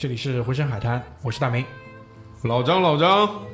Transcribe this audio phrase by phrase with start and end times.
[0.00, 1.62] 这里是回声海滩，我是大明。
[2.44, 3.44] 老张，老张，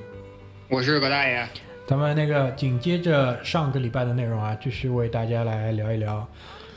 [0.68, 1.44] 我是葛大爷。
[1.88, 6.24] 咱们那个紧接着上个礼拜的内容啊，继续为大家来聊一聊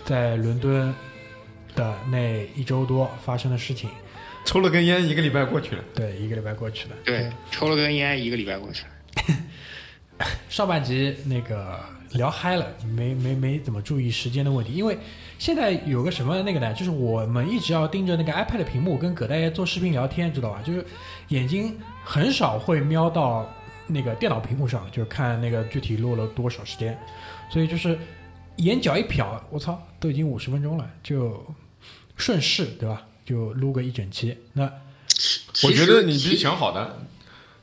[0.05, 0.91] 在伦敦
[1.75, 3.91] 的那一周多发生的事情。
[4.43, 5.83] 抽了根烟，一个礼拜过去了。
[5.93, 6.95] 对，一个礼拜过去了。
[7.05, 8.89] 对，抽了根烟，一个礼拜过去了。
[10.49, 11.79] 上半集那个
[12.11, 14.97] 聊嗨了，没没没怎么注意时间的问题，因为
[15.37, 20.61] 现在有个什么那个呢，就是我们一直要盯着那个 iPad 屏幕跟葛大爷做视频聊天，知道吧？
[20.61, 20.85] 就是
[21.29, 23.49] 眼睛很少会瞄到
[23.87, 26.99] 那个电脑屏幕上，就是看那个具体录了多少时间，
[27.49, 27.97] 所以就是
[28.57, 31.41] 眼角一瞟，我操，都已经五十分钟了，就
[32.17, 33.03] 顺势对吧？
[33.23, 34.37] 就录个一整期。
[34.53, 34.63] 那
[35.63, 36.99] 我觉得你是想好的。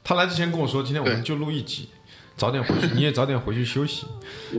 [0.03, 1.89] 他来之前跟我说，今天我们就录一集，
[2.37, 4.07] 早点回去， 你也早点回去休息。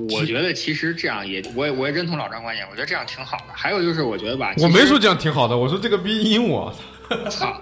[0.09, 3.53] 我觉得其实这样也，我也我也认同老张观点，我觉得这样挺好的。
[3.53, 6.73] 还有就是，我觉得吧，我没说这样挺好的，我说这个逼阴我。
[7.29, 7.61] 操，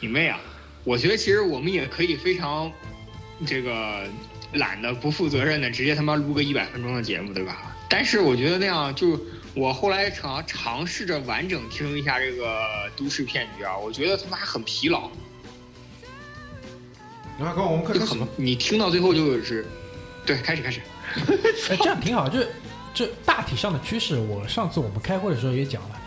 [0.00, 0.38] 你妹啊！
[0.84, 2.70] 我觉得其实我们也可以非常
[3.46, 4.04] 这个
[4.52, 7.74] 懒得、不负责任的，直接他妈录个一百分钟的节目，对吧？
[7.90, 9.18] 但是我觉得那样就。
[9.54, 12.60] 我后来尝尝试着完整听一下这个
[12.94, 15.10] 都市骗局啊，我觉得他妈很疲劳，
[17.38, 18.28] 然后我们快就很开始吧。
[18.36, 19.66] 你听到最后就是，
[20.26, 20.80] 对，开始开始，
[21.70, 22.40] 哎，这样挺好，就
[22.92, 26.00] 这大体上的趋势，我上次我们开会的时候也讲了，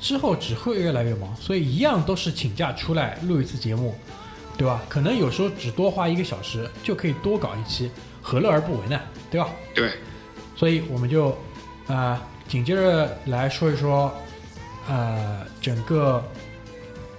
[0.00, 3.94] 之后只会越来越忙，所以一样都是请假出来录一次节目，
[4.56, 4.80] 对吧？
[4.88, 7.90] 可能有时候只多花一个小时就可以多搞一期，
[8.22, 9.00] 何乐而不为呢？
[9.30, 9.48] 对吧？
[9.74, 9.92] 对，
[10.56, 11.36] 所以我们就
[11.88, 14.12] 呃紧接着来说一说，
[14.88, 16.24] 呃整个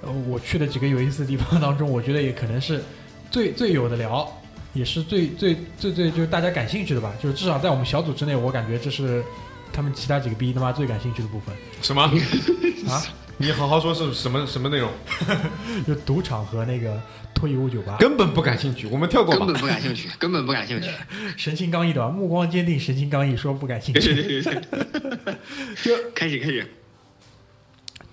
[0.02, 2.84] 呃我去的几个有意思的地方当中，我觉得也可能是
[3.32, 4.30] 最最有的聊，
[4.74, 9.24] 也是最最最最就是大家感兴趣的吧，就是至少在我们小组之内，我感觉这是
[9.72, 12.04] 他们其他几个逼他妈最感兴趣的部分什么？
[12.92, 13.02] 啊，
[13.38, 14.92] 你好好说是什么什么内容？
[15.88, 17.02] 就赌场和那个
[17.34, 19.46] 脱衣舞酒吧，根本不感兴趣，我们跳过吧。
[19.46, 20.90] 根本不感兴趣，根本不感兴趣。
[21.38, 24.14] 神情刚毅的吧，目光坚定，神情刚毅，说不感兴对趣。
[24.14, 25.36] 对对对，
[25.82, 26.68] 就开始开始，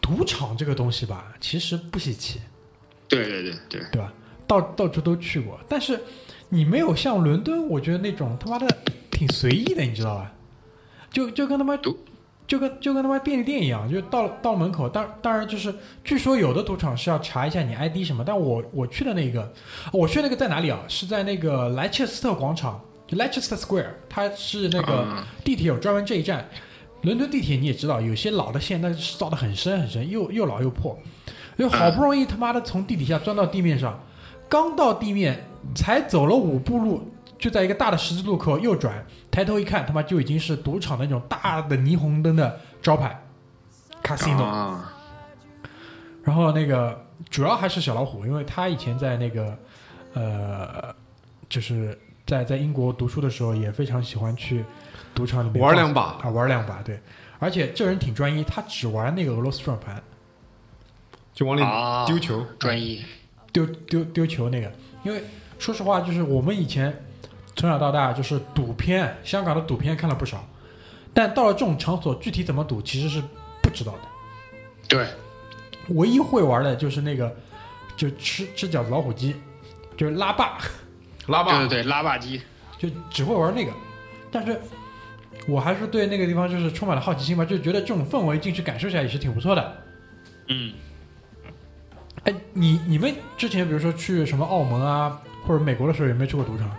[0.00, 2.40] 赌场这个东西吧，其实不稀奇。
[3.08, 4.12] 对对对对，对吧？
[4.48, 6.00] 到到处都去过，但是
[6.48, 8.66] 你没有像伦敦，我觉得那种他妈的
[9.10, 10.32] 挺随意的，你知道吧？
[11.12, 11.76] 就就跟他妈
[12.46, 19.52] 就跟就跟他妈便利店一样，就到到门口，当当然就是，据说有的赌场是要查一下你 ID 什么，但我我去的那个，
[19.92, 20.80] 我去那个在哪里啊？
[20.88, 26.48] 是在那个莱切斯特广场，就 Leicester Square，它是那个嗯地铁有专门这一站。
[27.02, 30.98] 伦敦地铁你也知道，有些老的线那是造的很深很深，又又老又破，
[31.56, 34.02] 就好不容易他妈的从地底下钻到地面上，
[34.48, 37.08] 刚到地面才走了五步路，
[37.38, 43.20] 就在一个大的十字路口右转，抬头一看，他妈就已经是赌场的那种大的霓虹灯的招牌
[44.02, 44.76] ，casino。
[46.22, 49.56] 然后那个主要还是小老虎，因为他以前在那个
[50.14, 50.94] 呃，
[51.48, 54.64] 就是在在英国读书的时候，也非常喜欢去
[55.14, 57.00] 赌场里面玩两把啊，玩两把，对。
[57.38, 60.02] 而且这人挺专一，他只玩那个俄罗斯转盘，
[61.32, 61.62] 就往里
[62.06, 62.44] 丢球。
[62.58, 63.02] 专一，
[63.52, 64.70] 丢丢丢球那个。
[65.04, 65.22] 因为
[65.58, 66.94] 说实话，就是我们以前
[67.54, 70.44] 从小到大就是赌片，香港的赌片看了不少，
[71.14, 73.22] 但到了这种场所，具体怎么赌其实是
[73.62, 73.98] 不知道的。
[74.88, 75.06] 对，
[75.88, 77.34] 唯一会玩的就是那个，
[77.96, 79.36] 就吃吃饺子老虎机，
[79.96, 80.58] 就是拉霸，
[81.26, 82.40] 拉霸，对对对，拉霸机，
[82.78, 83.72] 就只会玩那个。
[84.30, 84.60] 但是
[85.46, 89.82] 我还是对那个地方就是充满了好奇心吧，就觉得这种氛围进去感受一下也是挺不错的。
[90.48, 90.72] 嗯，
[92.24, 96.70] 哎，你你们之前比如说去什么澳门啊，或者美国的时候有没有去过赌场？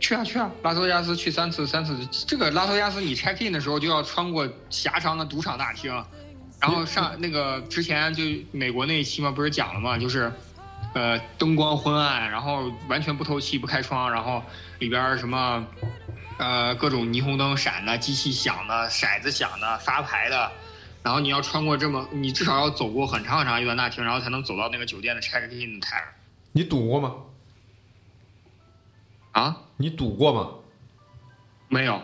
[0.00, 1.96] 去啊去啊，拉斯维加斯去三次，三次。
[2.26, 5.92] 这个拉斯维加斯你 check in 的时候就要穿过狭长的赌场大厅，
[6.60, 10.32] 然然后上那个之前就美国那一期嘛，不是讲了嘛，就是，
[10.94, 14.42] 呃，灯光昏暗，然后完全不透气、不开窗，然后
[14.78, 15.62] 里边什么，
[16.38, 20.50] 呃，各种霓虹灯闪的、机器响的、骰子响的、发牌的，
[21.04, 26.02] 然后你要穿过这么，你至少要走过很长很长一段大厅，然后才能走到那个酒店的 check in 台。
[26.50, 27.14] 你赌过吗？
[29.32, 29.56] 啊？
[29.76, 30.50] 你赌过吗？
[31.68, 32.00] 没有。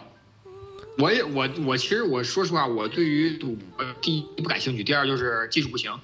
[0.99, 5.99] 我也我我其实我说实话，我对于赌博第一不感兴趣，第二就是技术不行，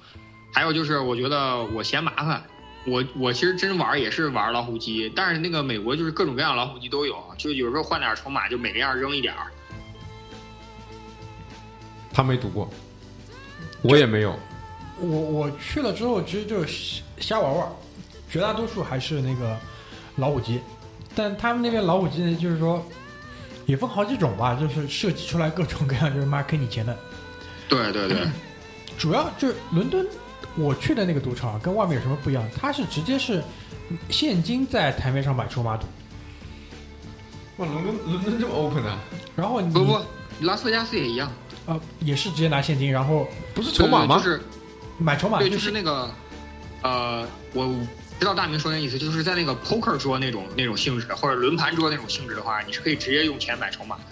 [0.51, 2.43] 还有就是我觉得我嫌麻烦。
[2.87, 9.51] 我我其实真玩也是玩老虎机，但是那个美国就是各种各样老虎机都有，就有时候换点筹码，就每个样扔一点儿。
[12.11, 12.67] 他没赌过，
[13.81, 14.37] 我也没有。
[14.99, 17.67] 我我去了之后，其实就是瞎玩玩，
[18.29, 19.57] 绝大多数还是那个
[20.15, 20.59] 老虎机，
[21.15, 22.83] 但他们那边老虎机呢，就是说
[23.67, 26.97] 也分好几种吧，就是设计出来各种各样，就是妈坑你钱的。
[27.69, 28.27] 对对对，
[28.97, 30.07] 主要就是伦敦，
[30.55, 32.43] 我去的那个赌场跟外面有什么不一样？
[32.59, 33.43] 它是直接是
[34.09, 35.85] 现金在台面上买筹码赌，
[37.57, 38.97] 哇，伦敦伦敦这么 open 啊？
[39.35, 39.99] 然后你不不，
[40.41, 41.31] 拉斯维加斯也一样，
[41.67, 44.17] 呃也是直接拿现金，然后不是筹码吗？
[44.17, 44.41] 就是
[44.97, 46.09] 买筹码对，就是那个，
[46.81, 47.67] 呃，我
[48.19, 54.03] 知道大明说那意思，就是在那个 poker 桌那种那种性质，或者轮盘桌那种性质的话，你是可以直接用钱买筹码的。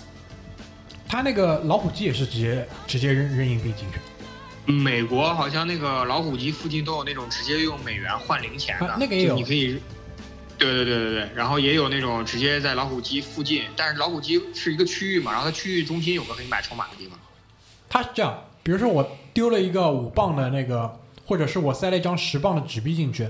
[1.07, 9.79] 他那个老虎机也是直接直接扔扔硬币进去，美国好像那个老虎机附近都有那种直接用美元换零钱的，啊那个也有你可以。
[10.57, 17.19] 对对对对对，然后也有那种直接在老虎机附近，但是老虎机是一个区域嘛，然后它区域中心有个可以买筹码的地方。
[17.89, 23.29] 他是这样，比如说我丢了一个五磅的那个，或者是我塞了一张十磅的纸币进去，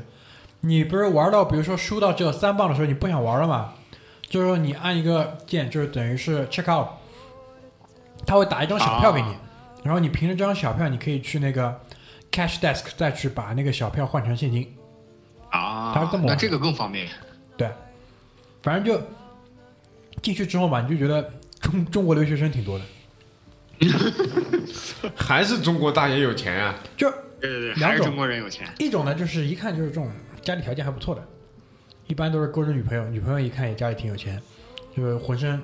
[0.62, 3.74] 你不是玩到比如说输到只有三磅的时候，你不想玩了嘛？
[4.28, 6.88] 就是说你按一个键，就是等于是 check out，
[8.26, 9.42] 他会打一张小票给你，啊
[9.84, 11.80] 然后你凭着这张小票，你可以去那个
[12.32, 14.76] cash desk 再去把那个小票换成现金。
[15.52, 17.08] 啊，他是这么那这个更方便。
[17.56, 17.70] 对，
[18.64, 19.00] 反正就
[20.24, 21.32] 进去之后嘛，你就觉得
[21.62, 22.86] 中中国留学生挺多的，
[25.16, 26.76] 还是中国大爷有钱啊？
[26.96, 28.68] 就对对对，两种还是中国人有钱。
[28.80, 30.10] 一种呢，就是一看就是这种
[30.42, 31.24] 家里条件还不错的，
[32.08, 34.42] 一般都是勾着女朋友，女朋友一看也家里挺有钱，
[34.96, 35.62] 就是浑身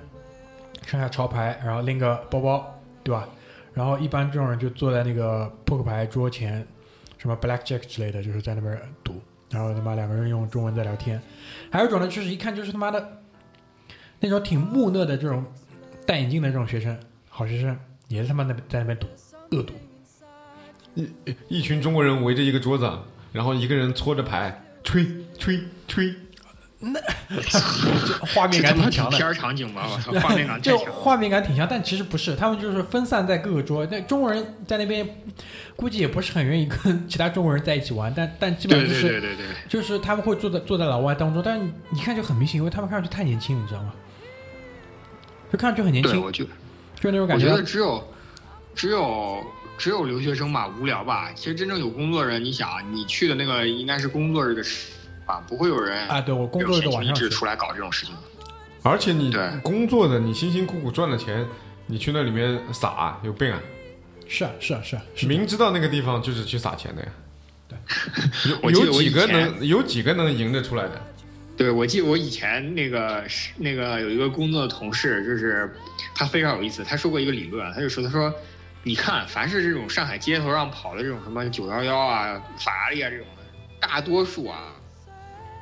[0.85, 3.27] 上下潮牌，然后拎个包包，对吧？
[3.73, 6.67] 然后一般这种人就坐在那个扑克牌桌前，
[7.17, 11.21] 什么 blackjack 之类的，就是在那边赌，然后他妈两个人用中文在聊天。
[11.71, 13.21] 还有一种呢，就是一看就是他妈的
[14.19, 15.45] 那种挺木讷的这种
[16.05, 16.99] 戴眼镜的这种学生，
[17.29, 17.79] 好学生，
[18.15, 19.07] 也是他妈那在那边赌，
[19.51, 19.73] 恶赌。
[20.95, 21.09] 一
[21.47, 22.91] 一群中国人围着一个桌子，
[23.31, 25.07] 然后一个人搓着牌，吹
[25.39, 26.13] 吹吹，
[26.79, 26.99] 那
[28.33, 30.77] 画面感挺强的片，儿场景吧，我操，画面感 太就。
[30.79, 33.85] 画面感挺强，但其实不是，他们就是分散在各个桌。
[33.85, 35.07] 那中国人在那边
[35.77, 43.93] 估计也不是很愿意跟其他中国人在一起玩，但 但基本上就是对对对对，就是他们会坐在坐在老外当中，但是你你看就很明显，因为他们看上去太年轻了，你知道吗？
[45.51, 46.43] 就看上去很年，轻，我觉
[46.99, 48.05] 就那种感我觉得只有
[48.75, 49.43] 只有
[49.77, 51.31] 只有留学生吧，无聊吧。
[51.35, 54.91] 其实真正有工作人，你想，你去的那个应该是工作日的时
[55.25, 58.15] 啊，不会有人啊，对我工作日的晚一上去，直出来搞这种事情。
[58.83, 61.45] 而且你对工作的，你辛辛苦苦赚的钱，
[61.85, 63.59] 你去那里面撒，有病啊！
[64.27, 67.09] 是啊是啊是啊，是明知道那个地方就是去撒钱的呀。
[67.69, 71.01] 对，有有几个能有几个能赢得出来的？
[71.55, 75.71] 对，我记得我以前那个是那个有一个工作的同事，就是
[76.15, 78.33] 他非常有意思，他说过一个理论，他就说他说，
[78.83, 83.43] 你看，凡是这种上海街头上跑的这种什么九幺幺啊、法拉利啊这种的，
[83.79, 84.73] 大多数啊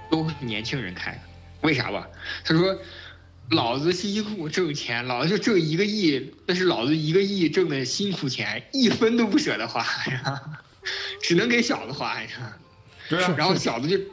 [0.09, 1.19] 都是年轻人开的，
[1.61, 2.07] 为啥吧？
[2.43, 2.77] 他说。
[3.51, 10.39] 老子辛辛苦苦挣钱，老子就挣一个亿，那是老子一个亿挣的辛苦钱，一分都不舍得花呀，
[11.19, 12.29] 只能给小子花呀。
[13.09, 14.05] 对啊，然后小子就你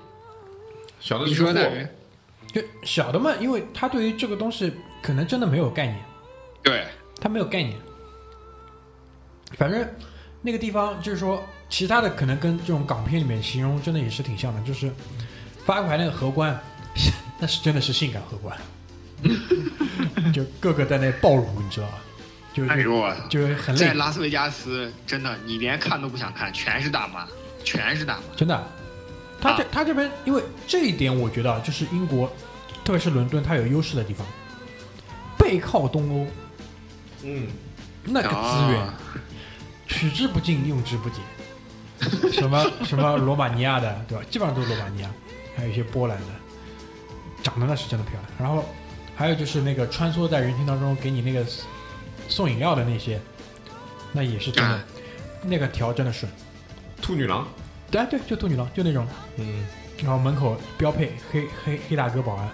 [1.01, 1.87] 小的你说的，
[2.51, 4.73] 就小的嘛，因为他对于这个东西
[5.03, 6.03] 可能真的没有概念。
[6.63, 6.87] 对，
[7.21, 7.79] 他没有概念。
[9.57, 9.89] 反正
[10.43, 14.91] 那个地方就是说，其他的可能跟这种港片里面形容真的也是挺像的，就是
[15.65, 16.59] 发牌那个荷官，
[17.39, 18.57] 那是真的是性感荷官，
[20.33, 21.99] 就个个在那暴乳，你知道吧？
[22.55, 23.41] 就哎呦就！
[23.41, 27.27] 就是很累，在拉斯维加斯，真的你连看都不想看，全是大妈，
[27.65, 28.23] 全是大妈。
[28.37, 28.67] 真的。
[29.39, 32.27] 他这啊他这边，因为这一点，我觉得啊就是英国，
[32.83, 34.27] 特别是伦敦，它有优势的地方，
[35.39, 36.27] 背靠东欧，
[37.23, 37.47] 嗯，
[38.05, 38.89] 那个资源。
[39.87, 41.21] 啊取之不尽，用之不竭。
[42.31, 44.25] 什么什么罗马尼亚的，对吧？
[44.31, 45.11] 基本上都是罗马尼亚，
[45.57, 46.27] 还有一些波兰的，
[47.43, 48.25] 长得那是真的漂亮。
[48.39, 48.65] 然后
[49.17, 51.45] 还有就是那个穿梭在人群当中给你那个
[52.29, 53.21] 送饮料的那些，
[54.13, 54.85] 那也是真的啊。
[55.43, 56.31] 那个条真的顺。
[57.01, 57.47] 兔女郎，
[57.91, 59.65] 对啊对，就兔女郎，就那种，嗯，
[60.03, 62.51] 然后门口标配黑黑黑大哥保安。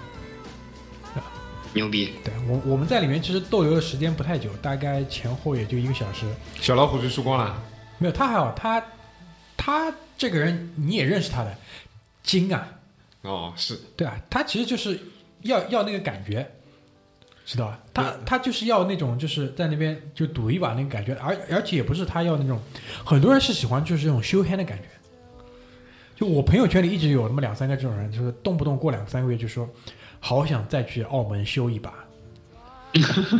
[1.74, 2.12] 牛逼！
[2.22, 6.26] 对我我们在里面其实逗留的时间不太久，大概前后也就一个小时。
[6.60, 7.62] 小老虎就输光了，
[7.98, 8.84] 没有他还好，他
[9.56, 11.56] 他这个人你也认识他的，
[12.22, 12.68] 精啊，
[13.22, 15.00] 哦，是，对啊，他其实就是
[15.42, 16.46] 要要那个感觉，
[17.46, 17.80] 知道吧？
[17.94, 22.60] 他他就是要那种就是在那边就赌一把那个感觉，而而且也不是他要那种，
[23.04, 24.84] 很多人是喜欢就是这种修 hand 的感觉。
[26.14, 29.68] 就我朋友圈里一直有那么两三个这种人，就是动不动过两三个月就说，
[30.24, 31.92] 好想再去澳门修一把，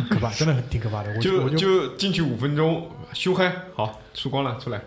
[0.09, 1.13] 可怕，真的很挺可怕的。
[1.15, 1.57] 我就我就。
[1.57, 4.81] 就进去五分钟修嗨，好，输光了出来，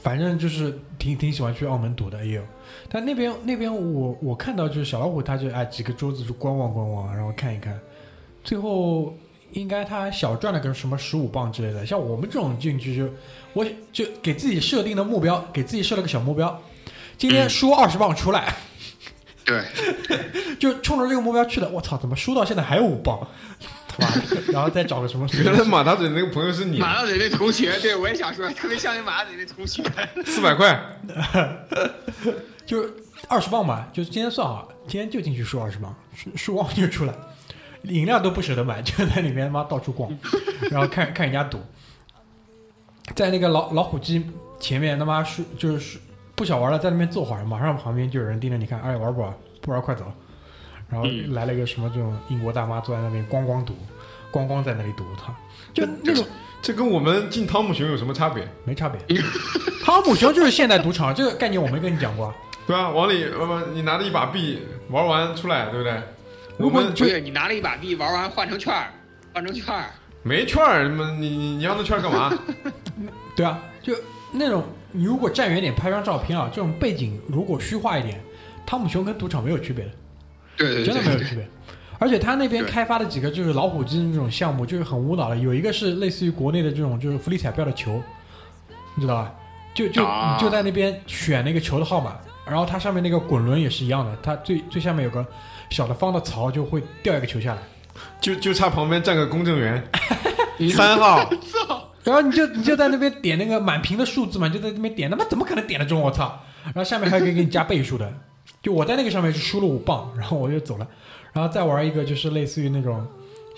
[0.00, 2.42] 反正就是挺挺喜欢去澳门赌的也有，
[2.88, 7.76] 但那边那边我我看到就是小老虎，他就哎几个桌子就观望观望，然后看一看，
[8.44, 9.12] 最后
[9.52, 11.84] 应该他小赚了个什么十五磅之类的。
[11.84, 13.10] 像我们这种进去就
[13.54, 16.62] 我就给自己设定的目标，给自己设了个小目标，
[17.16, 17.50] 今天嗯。
[17.50, 18.54] 输二十磅出来，
[19.48, 19.64] 对，
[20.60, 21.68] 就冲着这个目标去的。
[21.70, 23.26] 我操，怎么输到现在还有五磅？
[23.88, 29.82] 他妈的，然后再找个什么原来马大嘴那个朋友是你，马大嘴那同学，对我也想说，特别像那马大嘴那同学。
[30.26, 30.78] 四百块，
[32.66, 32.92] 就是
[33.26, 37.14] 二十磅吧，就是今天算好，今天就进去输二十磅，输输光就出来，
[37.84, 40.10] 饮料都不舍得买，就在里面妈到处逛，
[40.70, 41.58] 然后看看人家赌，
[43.14, 44.24] 在那个老老虎机
[44.60, 45.98] 前面他妈输就是输
[46.38, 49.34] 不想玩了，在那边坐会儿，马上旁边就有人盯着你看，哎玩不玩？
[49.60, 50.04] 不玩快走。
[50.88, 53.74] 然后嗯来了一个什么这种英国大妈坐在那边咣咣赌，
[54.32, 55.34] 咣咣在那里赌，他，
[55.74, 56.24] 就那种
[56.62, 58.46] 这跟我们进汤姆熊有什么差别？
[58.64, 58.98] 没差别。
[59.84, 62.34] 汤姆熊就是现代赌场，这个概念我没跟你讲过啊。
[62.66, 62.88] 对啊？
[62.88, 65.92] 往里，呃不，你拿着一把币玩完出来，对不对？
[65.92, 68.86] 我如果们不是你拿了一把币，玩完换成券儿，
[69.34, 69.86] 换成券儿。
[70.22, 70.60] 没券
[71.20, 72.32] 你你你要那券儿干嘛？
[73.36, 73.94] 对啊，就
[74.32, 78.20] 那种你如果站远点拍张照片啊，这种背景如果虚化一点，
[78.66, 79.90] 汤姆熊跟赌场没有区别的，
[80.56, 81.48] 对对真的没有区别。
[81.98, 85.36] 而且他那边开发的几个就是老虎机那种项目，就是很无脑的。
[85.36, 88.00] 有一个是类似于国内的这种就是福利彩票的球，
[88.94, 89.34] 你知道吧？
[89.74, 92.16] 就就啊你就在那边选那个球的号码，
[92.46, 95.26] 然后它上面那个滚轮也是一样的，它最最下面有个
[95.70, 97.62] 小的方的槽，就会掉一个球下来。
[98.20, 99.84] 就就差旁边站个公证员，
[100.70, 101.28] 三号，
[102.08, 106.00] 然后你就你就在那边点那个满屏的数字嘛，就在那边点，他妈怎么可能点得中？
[106.00, 106.40] 我操！
[106.64, 108.10] 然后下面还可以给你加倍数的，
[108.62, 110.88] 就我在那个上面是输了五磅，然后我就走了，
[111.34, 113.06] 然后再玩一个就是类似于那种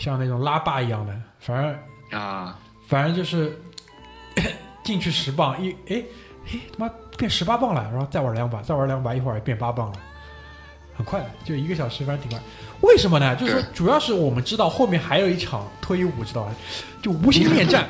[0.00, 3.56] 像那种拉霸一样的，反正啊，反正就是
[4.82, 6.02] 进去十磅一哎
[6.52, 9.94] 哎他妈变十八磅了，然后再玩两把，再玩两把，一会儿也变八磅了，
[10.96, 12.44] 很快的，就一个小时，反正挺快。
[12.80, 13.36] 为什么呢？
[13.36, 16.52] 就是说主要是我们知道后面还有一场脱衣舞，知道吧？
[17.00, 17.86] 就无心恋战。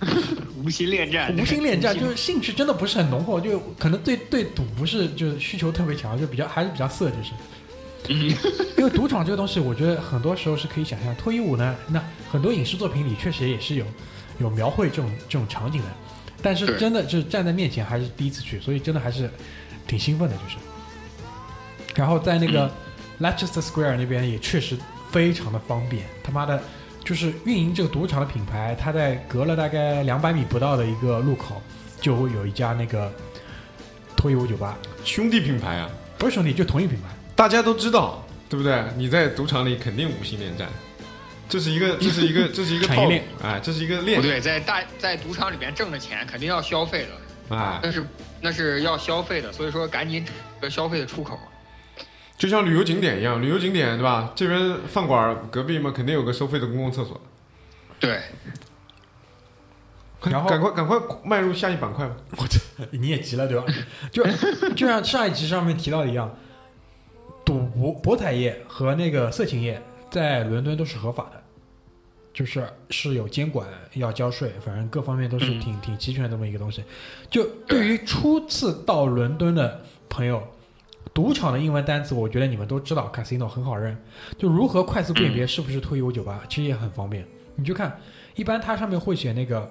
[0.64, 7.30] 无心恋战， 无心恋战就是兴趣真的不是很浓厚，就可能对对赌不是就是需求特别强，就比较还是比较色，就是。
[8.10, 8.32] 嗯
[8.78, 11.14] 因为赌场这个东西，我觉得很多时候是可以想象。
[11.16, 13.84] 脱衣舞呢，那很多影视作品里确实也是有
[14.38, 15.88] 有描绘这种这种场景的，
[16.40, 19.28] 但是真的就是站在面前还是第一次去，所以真的还是
[19.86, 20.56] 挺兴奋的，就是。
[21.96, 22.70] 然后在那个
[23.20, 24.76] Leicester Square 那边也确实
[25.10, 26.62] 非常的方便，他妈的，
[27.08, 31.62] 就是运营这个赌场的品牌，它在隔了大概两百米不到的一个路口，
[32.02, 33.10] 就会有一家那个
[34.14, 35.88] 脱衣舞酒吧，兄弟品牌啊，
[36.18, 37.08] 不是兄弟，就同一品牌。
[37.34, 38.84] 大家都知道，对不对？
[38.94, 40.68] 你在赌场里肯定无心恋战，
[41.48, 47.06] 这是一个，这是一个，这是一个套路 产业链，哎，这是一个不链，对，在大在赌场里面挣的钱肯定要消费
[47.48, 48.06] 的，哎，那是
[48.42, 51.40] 那是要消费的，所以说赶紧找个消费的出口。
[52.38, 54.32] 就像旅游景点一样，旅游景点对吧？
[54.34, 57.20] 这边饭馆隔壁嘛，肯定有个收费的公共厕所。
[57.98, 58.20] 对，
[60.22, 62.14] 然后赶快赶快迈入下一板块吧。
[62.92, 63.64] 你也急了对吧？
[64.12, 64.24] 就
[64.76, 66.32] 就像上一集上面提到的一样，
[67.44, 71.42] 赌博博彩业和那个色情业在伦敦都是合法的，
[72.32, 76.84] 就是是有监管，要交税，反正各方面都是嗯挺、挺齐全的这么一个东西。
[77.28, 80.46] 就对于初次到伦敦的朋友，
[81.18, 84.00] 赌场的英文单词，我觉得你们都知道，casino 很好认。
[84.38, 87.26] 就如何快速辨别是不是脱衣舞酒吧，其实也很方便。
[87.56, 88.00] 你就看，
[88.36, 89.68] 一般它上面会写那个，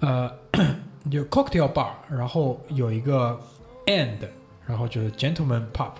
[0.00, 0.28] 呃，
[1.12, 3.38] 就 cocktail bar，然后有一个
[3.86, 4.18] and，
[4.66, 5.92] 然后就是 gentleman pub。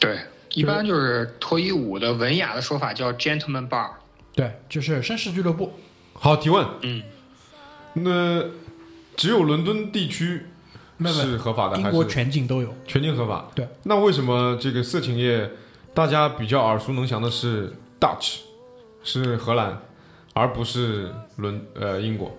[0.00, 0.18] 对，
[0.54, 3.90] 一般就是脱衣舞的文雅的说法叫 gentleman bar。
[4.34, 5.70] 对，就是绅士俱乐部。
[6.14, 7.02] 好，提问，嗯，
[7.92, 8.42] 那
[9.18, 10.46] 只有伦敦地区
[11.10, 12.74] 是合法的，英国还是全境都有。
[12.86, 13.48] 全境合法？
[13.54, 13.66] 对。
[13.84, 15.50] 那为什么这个色情业
[15.94, 18.40] 大家比较耳熟能详的是 Dutch，
[19.02, 19.80] 是荷兰，
[20.34, 22.36] 而不是伦呃英国。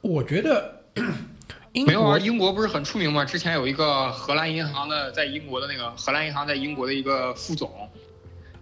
[0.00, 0.82] 我觉得
[1.72, 3.24] 英没有啊，国英国不是很出名吗？
[3.24, 7.90] 之前有一个荷兰银行的，在英国的那个荷兰银行在英国的一个副总，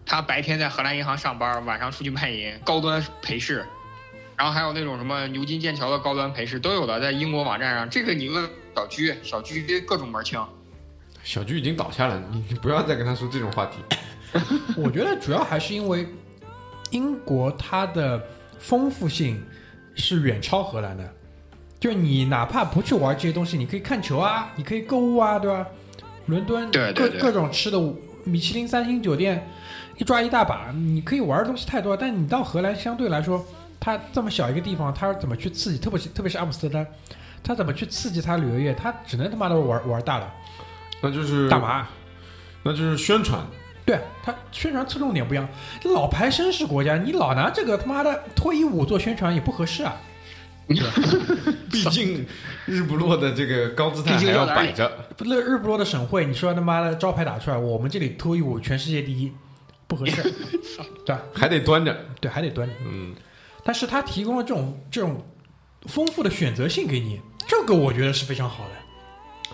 [0.05, 3.65] 他白天在荷兰银行上班，晚上出去卖淫，高端陪侍，
[4.37, 7.89] 然后还有那种什么牛津、剑桥的高端陪侍都有的，在英国网站上。
[7.89, 10.45] 这个你问小居，小居各种门儿清。
[11.23, 13.79] 小居已经倒下了，你你不要再跟他说这种话题。
[14.77, 16.07] 我觉得主要还是因为
[16.91, 18.23] 英国它的
[18.59, 19.43] 丰富性
[19.95, 21.15] 是远超荷兰的。
[21.81, 25.67] 就是你哪怕不去玩这些东西，你可以看球啊，你可以购物啊，对吧？
[26.27, 27.79] 伦敦对对对各各种吃的，
[28.25, 29.47] 米其林三星酒店
[29.99, 31.95] 一抓一大把，你可以玩的东西太多。
[31.95, 33.45] 但你到荷兰相对来说，
[33.85, 35.79] 它这么小一个地方，他怎么去刺激？
[35.79, 36.87] 特别是特别是阿姆斯特丹，
[37.43, 38.73] 他怎么去刺激他旅游业？
[38.73, 40.31] 他只能他妈的玩玩大的
[41.03, 41.87] 那就是大麻。
[42.63, 43.45] 那就是宣传。
[43.85, 45.47] 对他宣传侧重点不一样，
[45.85, 49.95] 老牌绅士国家，你老拿这个他妈的脱衣舞做宣传也不合适啊。
[51.71, 52.27] 毕竟
[52.65, 54.91] 日不落的这个高姿态还要摆着。
[55.19, 59.31] 不，那日不落的省会，你说他妈的招牌打出来，我们这里脱衣舞全世界第一，
[59.87, 60.23] 不合适，
[61.05, 61.21] 对吧？
[61.35, 62.75] 还得端着，对，还得端着。
[62.87, 63.15] 嗯，
[63.65, 65.25] 但是他提供了这种这种
[65.87, 68.71] 丰富的选择性给你，这个我觉得是非常好的。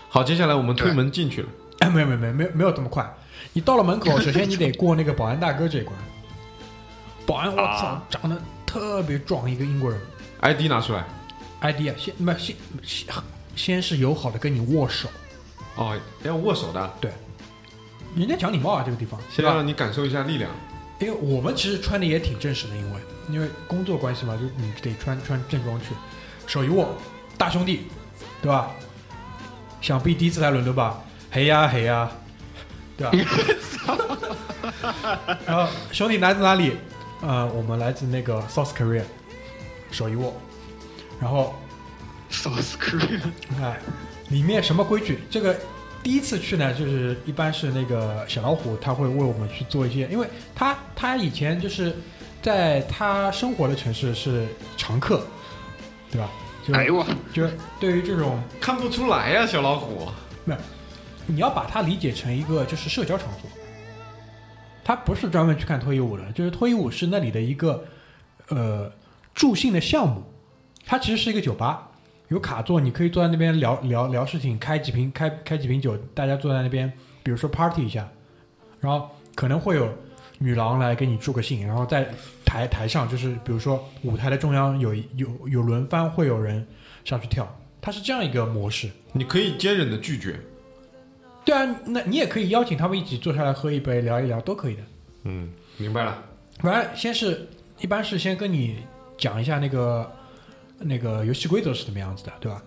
[0.09, 1.49] 好，接下来我们推门进去了，
[1.79, 3.09] 哎，没有没有没有没有没有这么快，
[3.53, 5.95] 你到了门口， 首先你得过那个保安大哥这一关。
[7.25, 9.99] 保安，我操啊，长得特别壮，一个英国人。
[10.41, 11.05] ID 拿出来。
[11.61, 13.15] ID 啊，先不先先
[13.55, 15.07] 先是友好的跟你握手，
[15.75, 17.11] 哦，要握手的，对
[18.15, 19.45] 人家讲礼貌啊，这个地方，先？
[19.45, 20.51] 让你感受一下力量。
[21.01, 25.87] 因为我们其实穿的也挺正式的，因为因为工作关系嘛，就你得穿穿正装去，
[26.45, 26.95] 手一握，
[27.37, 27.87] 大兄弟，
[28.41, 28.71] 对吧？
[29.81, 31.01] 想必第一次来伦敦吧？
[31.31, 32.11] 嘿呀嘿呀，
[32.95, 33.11] 对吧？
[35.47, 36.77] 然后兄弟来自哪里？
[37.21, 39.03] 呃，我们来自那个 South Korea，
[39.91, 40.33] 手一握，
[41.19, 41.55] 然后
[42.31, 43.21] South Korea，
[43.59, 43.79] 哎，
[44.29, 45.19] 里面什么规矩？
[45.29, 45.59] 这个
[46.03, 51.95] 第一次去呢，就是一般是那个小老虎，他会为我们去做一些，因为他他以前就是
[52.41, 55.25] 在他生活的城市是常客，
[56.11, 56.29] 对吧？
[56.65, 60.09] 就哎呦我，就是对于这种，看不出来呀、小老虎。
[60.43, 60.59] 没有
[61.27, 63.49] 你要把它理解成一个就是社交场所，
[64.83, 67.85] 它不是专门去看脱衣舞的，就是脱衣舞是那里的一个
[68.49, 68.91] 呃
[69.35, 70.23] 助兴的项目，
[70.83, 71.90] 它其实是一个酒吧，
[72.31, 76.89] 有卡座，你可以坐在那边聊聊聊事情，开几瓶开开几瓶酒，大家坐在那边，
[77.21, 78.09] 比如说 party 一下，
[78.79, 79.89] 然后可能会有
[80.37, 82.07] 女郎来给你助个兴，然后在
[82.45, 86.65] 台台上就是比如说舞台的中央有有有轮番，会有人
[87.03, 87.45] 上去跳，
[87.81, 88.89] 它是这样一个模式。
[89.11, 90.39] 你可以坚忍的拒绝。
[91.43, 94.81] 对啊，那你也可以邀请他们一起坐下来喝一杯，聊一聊，都可以的。
[95.25, 96.23] 嗯，明白了。
[96.59, 97.45] 反正先是
[97.81, 98.77] 一般是先跟你
[99.17, 100.09] 讲一下那个
[100.83, 102.61] 那个游戏规则是怎么样子的，对吧？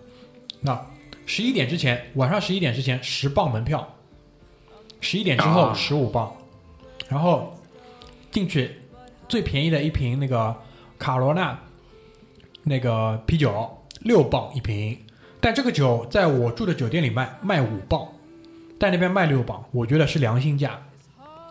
[0.61, 0.85] 那
[1.25, 3.95] 十一点之前，晚上十一点之前十磅门票，
[5.01, 6.31] 十一点之后啊十五磅，
[7.09, 7.57] 然后
[8.31, 8.71] 进去
[9.27, 10.55] 最便宜的一瓶那个
[10.97, 11.59] 卡罗纳
[12.63, 14.97] 那个啤酒六磅一瓶，
[15.39, 18.07] 但这个酒在我住的酒店里卖卖五磅，
[18.79, 20.79] 在那边卖六磅，我觉得是良心价，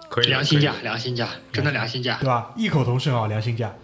[0.09, 2.53] 可以良心价，良心价，真的良心价，对吧？
[2.57, 3.75] 异口同声啊，良心价。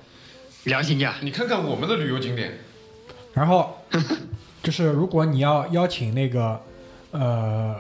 [0.65, 1.15] 良心价。
[1.23, 2.59] 你看看我们的旅游景点，
[3.33, 3.77] 然后
[4.63, 6.61] 就是如果你要邀请那个
[7.13, 7.77] 呃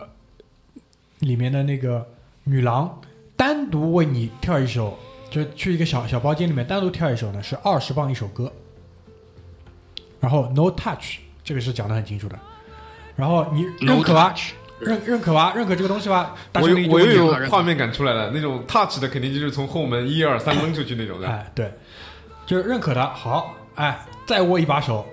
[1.18, 2.06] 里面的那个
[2.44, 3.00] 女郎
[3.36, 4.98] 单独为你跳一首，
[5.30, 8.50] 就去一个小小包间里面单独跳一首呢，是二十磅一首歌。
[10.20, 12.38] 然后 no touch 这个是讲的很清楚的。
[13.16, 15.52] 然后你认 No 可吧？touch，认认可吧？
[15.54, 16.34] 认可这个东西吧？
[16.52, 21.28] 大我有我又有画面感出来了，那种 touch 的肯定就是从后门一二三扔出去那种的。
[21.28, 21.72] 哎，对，
[22.46, 23.06] 就是认可的。
[23.14, 25.06] 好，哎，再握一把手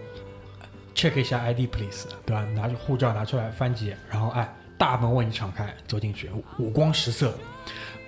[0.97, 2.43] ，check 一下 ID please，对吧？
[2.55, 7.33] 拿着护照拿出来翻几页，然后哎，大门为你敞开，走进去，五光十色，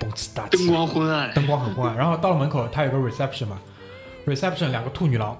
[0.00, 1.96] 嘣哧大气，灯光昏暗，灯光很昏暗。
[1.96, 3.60] 然后到了门口，他有个 reception 嘛
[4.26, 5.38] ，reception 两个兔女郎，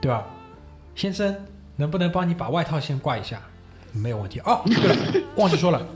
[0.00, 0.24] 对吧？
[0.94, 1.36] 先生，
[1.76, 3.38] 能不能帮你把外套先挂一下？
[3.92, 4.40] 没有问题。
[4.40, 5.86] 哦，对了，忘记说了，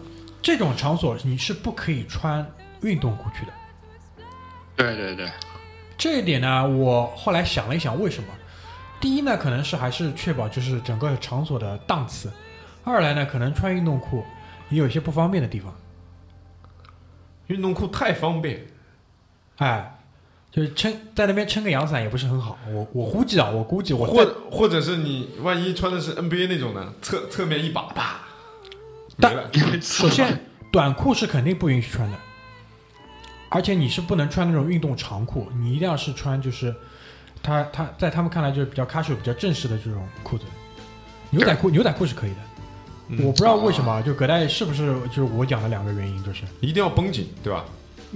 [0.42, 2.46] 这种场所你是不可以穿
[2.82, 3.52] 运动裤去的。
[4.76, 5.30] 对对对，
[5.98, 8.28] 这一点呢，我后来想了一想，为什么？
[9.00, 12.28] 第一呢，可能是还是确保就是整个场所的档次；
[12.84, 14.22] 二来呢，可能穿运动裤
[14.68, 15.74] 也有一些不方便的地方。
[17.46, 18.66] 运动裤太方便，
[19.56, 19.98] 哎，
[20.50, 22.58] 就是撑在那边撑个阳伞也不是很好。
[22.68, 28.20] 我我估计啊，我估计我在或或者是你万一穿的是 NBA 那种呢，侧侧面一把啪，
[29.16, 29.50] 没但了。
[29.80, 32.18] 首先短裤是肯定不允许穿的，
[33.48, 36.72] 而且你是不能穿那种运动长裤，你一定要是穿就是
[37.42, 40.44] 他他在他们看来就是比较 casual、比较正式的这种裤子。
[41.30, 42.36] 牛仔裤牛仔裤是可以的，
[43.08, 47.64] 嗯我不知道为什么，就葛代是不是就是我讲的两个原因，就是一定要绷紧，对吧？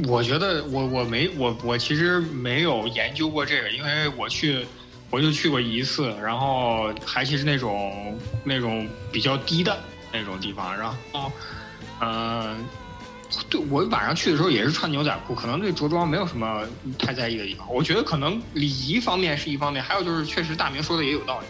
[0.09, 4.67] 我觉得我我没我我其实没有研究过这个，因为我去
[5.11, 9.79] 我就去过一次，然后还其实那种那种比较低的
[10.13, 11.31] 那种地方，然后
[12.01, 12.57] 呃，
[13.51, 16.63] 对我晚上去的时候也是穿牛仔裤，可能对着装没有什么
[16.99, 17.67] 太在意的地方。
[17.73, 21.47] 我觉得可能礼仪方面是一方面，还有就是确实大明说的也有道理。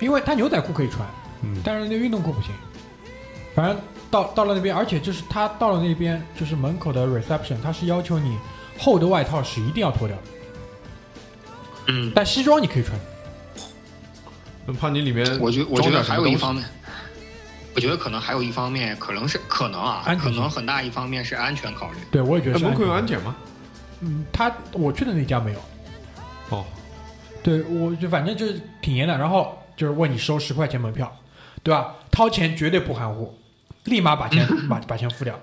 [0.00, 1.08] 因为他牛仔裤可以穿，
[1.42, 2.50] 嗯，但是那运动裤不行。
[3.54, 3.76] 反正
[4.10, 8.38] 到到了那边，而且就是他到了那边，就是门口的 reception，他是要求你
[8.78, 10.22] 厚的外套是一定要脱掉的，
[11.88, 12.98] 嗯，但西装你可以穿。
[14.78, 16.62] 怕你里面我觉我觉得还有一方面，
[17.78, 21.96] 我觉得可能还有一方面，可能是可能啊安，全可能很大一方面是安全考虑。
[22.10, 23.36] 对，我也觉得是哎门口有安安检吗？
[24.00, 25.60] 嗯，他我去的那家没有。
[26.50, 26.64] 哦，
[27.42, 31.14] 对，我就反正就是挺严的，然后就是问你收十块钱门票，
[31.62, 31.94] 对吧？
[32.10, 33.32] 掏钱绝对不含糊，
[33.84, 35.38] 立马把钱 把把钱付掉，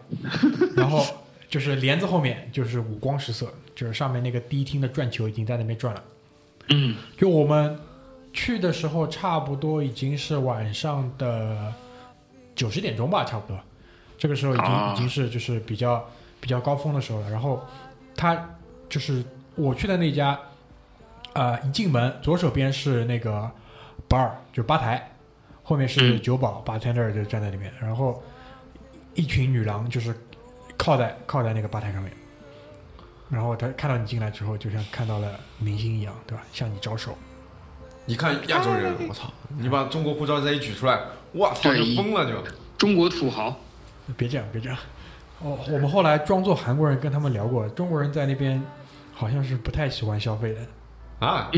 [0.75, 1.05] 然后
[1.47, 6.03] 就是帘子后面就是五光十色，就是上面那个第一厅的转球已经在那边转了。
[6.69, 7.79] 嗯就我们
[8.33, 11.71] 去的时候，差不多已经是晚上的
[12.55, 13.59] 九十点钟吧，差不多。
[14.17, 16.03] 这个时候已经、啊已经是就是比较
[16.39, 17.29] 比较高峰的时候了。
[17.29, 17.63] 然后
[18.15, 18.49] 他
[18.87, 19.23] 就是
[19.55, 20.39] 我去的那家，
[21.33, 23.51] 呃，一进门左手边是那个
[24.07, 25.11] bar，就是吧台，
[25.63, 28.23] 后面是嗯酒保、bartender 就站在里面，然后
[29.13, 30.15] 一群女郎就是
[30.77, 32.11] 靠在靠在那个吧台上面。
[33.27, 36.43] 然后他看到你进来之后，就像看到了明星一样，对吧？
[36.53, 37.17] 向你招手。
[38.05, 39.33] 你看亚洲人，我操！
[39.57, 40.99] 你把中国护照再一举出来，
[41.35, 42.41] 我操，就疯了就。
[42.77, 43.55] 中国土豪，
[44.15, 44.77] 别这样，别这样。
[45.41, 48.61] 哦，我们后来装作韩国人跟他们聊过，中国人在那边
[49.13, 51.27] 好像是不太喜欢消费的。
[51.27, 51.51] 啊，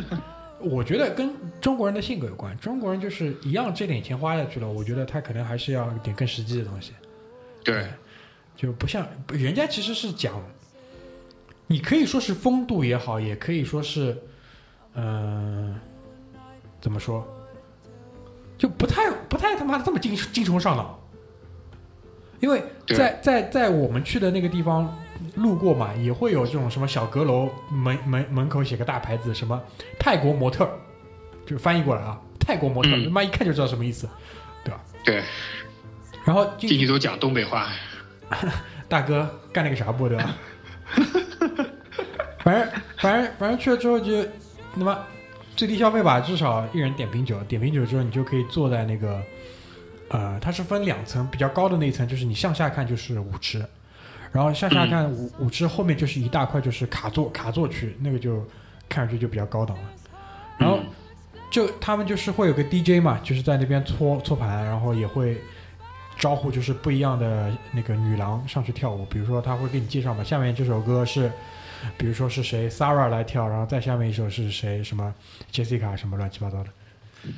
[0.60, 2.56] 我觉得跟中国人的性格有关。
[2.58, 6.92] 中国人就是一样这点钱花下去了，我觉得他可能还是要一点更实际的东西，
[7.62, 7.86] 对，
[8.56, 10.34] 就不像人家其实是讲，
[11.66, 14.16] 你可以说是风度也好，也可以说是，
[14.94, 15.74] 嗯、
[16.80, 17.26] 怎么说，
[18.58, 20.98] 就不太不太他妈的这么精精虫上脑。
[22.40, 24.94] 因为在在在我们去的那个地方
[25.34, 29.60] 路过嘛，也会有这种什么小阁楼门门门口写个大牌子，什么
[29.98, 30.68] 泰国模特，
[31.46, 34.08] 就翻译过来啊，泰国模特他妈一看就知道什么意思。
[34.64, 34.80] 对吧？
[35.04, 35.22] 对，
[36.24, 37.68] 然后进去进去都讲东北话，
[38.88, 40.34] 大哥干了个啥不对吧？
[42.44, 42.68] 反正
[42.98, 44.22] 反正反正去了之后就
[44.74, 44.98] 他妈
[45.58, 49.20] 最低消费吧，至少一人点瓶酒，点瓶酒之后你就可以坐在那个
[50.08, 53.58] 呃，它是分两层，比较高的那一层就是你向下看就是舞池，
[54.30, 58.46] 然后向下看舞、舞池后面就是一大块就是卡座卡座区，那个就
[58.88, 59.82] 看上去就比较高档了。
[60.56, 60.78] 然后
[61.50, 65.36] 就他们就是会有个 DJ 嘛，就是在那边搓搓盘，然后也会
[66.16, 71.32] 招呼就是不一样的那个女郎上去跳舞，比如说他会给你介绍嘛，下面这首歌是，
[71.96, 75.14] 比如说是谁 Sarah 来跳，然后再下面一首是谁什么
[75.52, 76.70] Jessica 什么乱七八糟的，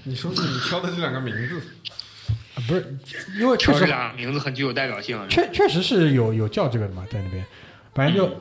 [0.04, 1.60] 你说说你挑的这两个名字，
[2.54, 2.96] 啊、不是
[3.38, 5.18] 因为确实俩名字很具有代表性。
[5.28, 7.44] 确确实是有有叫这个的嘛，在那边，
[7.94, 8.36] 反正就，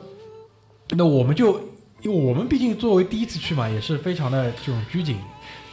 [0.90, 1.58] 那我们就
[2.02, 5.18] 因为我们毕竟作为第一次去嘛，也是非常的这种拘谨，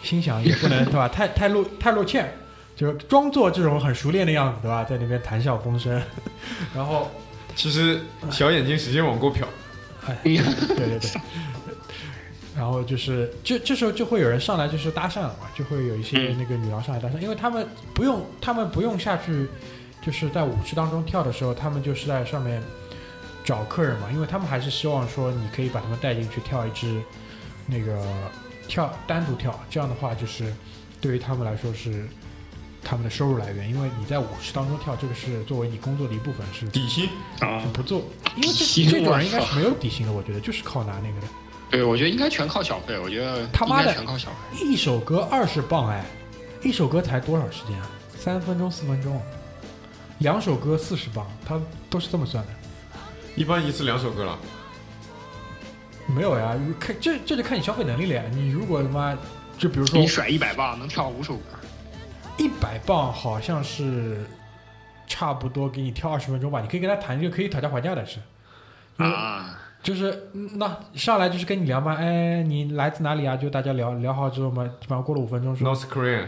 [0.04, 2.26] 心想也不能 对吧，太太露太露怯，
[2.76, 6.02] 就装作这种很熟练的样子对吧，在那边谈笑风生，
[6.76, 7.12] 然后
[7.56, 9.44] 其实小眼睛使劲往过瞟，
[10.14, 11.22] 哎， 对对对。
[12.56, 19.48] 然后就是，这这时候就会有人上来就是搭讪了嘛，就会有一些那个女郎上来搭讪，因为他们不用，他们不用下去，
[20.02, 22.60] 就是在舞池当中跳的时候，他们就是在上面
[23.44, 27.00] 找客人嘛，因为他们还是希望说你可以把他们带进去跳一支
[27.68, 28.04] 那个
[28.68, 30.52] 跳单独跳，这样的话就是
[31.00, 32.08] 对于他们来说是
[32.84, 37.10] 他们的收入来源，因为你在舞池当中跳，这个是作为你工作的一部分，是底薪
[37.40, 38.04] 啊是，不做，
[38.36, 41.28] 因为这这种人应该是没有底薪的，我觉得就是靠拿那个的。
[41.70, 44.66] 对，我觉得应该全靠小费，我觉得他妈的全靠小费。
[44.66, 46.06] 一首歌二十磅哎，
[46.64, 47.90] 一首歌才多少时间啊？
[48.18, 49.22] 三分钟四分钟，
[50.20, 51.60] 两首歌四十磅，他
[51.90, 52.54] 都是这么算的。
[53.36, 54.40] 一般一次两首歌了，
[56.08, 58.24] 没有呀，看这这就看你消费能力了呀。
[58.32, 59.18] 你如果他妈
[59.58, 61.57] 就比如说你甩一百磅能跳五首歌，
[62.38, 64.26] 一百磅，好像是
[65.08, 68.20] 差不多给你跳二十分钟吧，你可以跟他谈这个可以讨价还价的是。
[68.98, 73.38] 嗯啊，就是嗯那上来就是跟你聊嘛，哎，你来自哪里啊？
[73.38, 76.26] 就大家聊聊好之后嘛，基本上过了五分钟说 North Korean，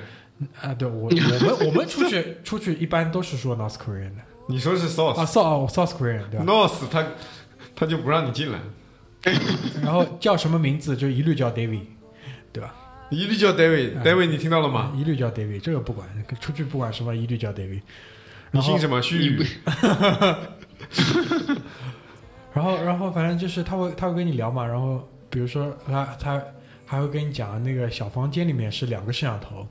[0.61, 6.87] 啊，对我我们 我们出去出去一般都是说 North Korean 的你说是啊 South，North，South South Korean 对吧？North？
[6.91, 7.05] 他
[7.75, 8.59] 他就不让你进来，
[9.81, 11.85] 然后叫什么名字就一律叫 David？
[13.09, 13.93] 一律叫 David。
[13.95, 14.91] 嗯 David，你听到了吗？
[14.95, 16.07] 一律叫 David，这个不管，
[16.39, 17.81] 出去不管什么，一律叫 David。
[18.51, 19.01] 你姓什么？
[19.01, 19.47] 须臾。
[22.53, 26.41] 然后，然后反正就是他会他会跟你聊嘛，然后比如说他他
[26.85, 29.67] 还会跟你讲那个小房间里面是两个摄像头，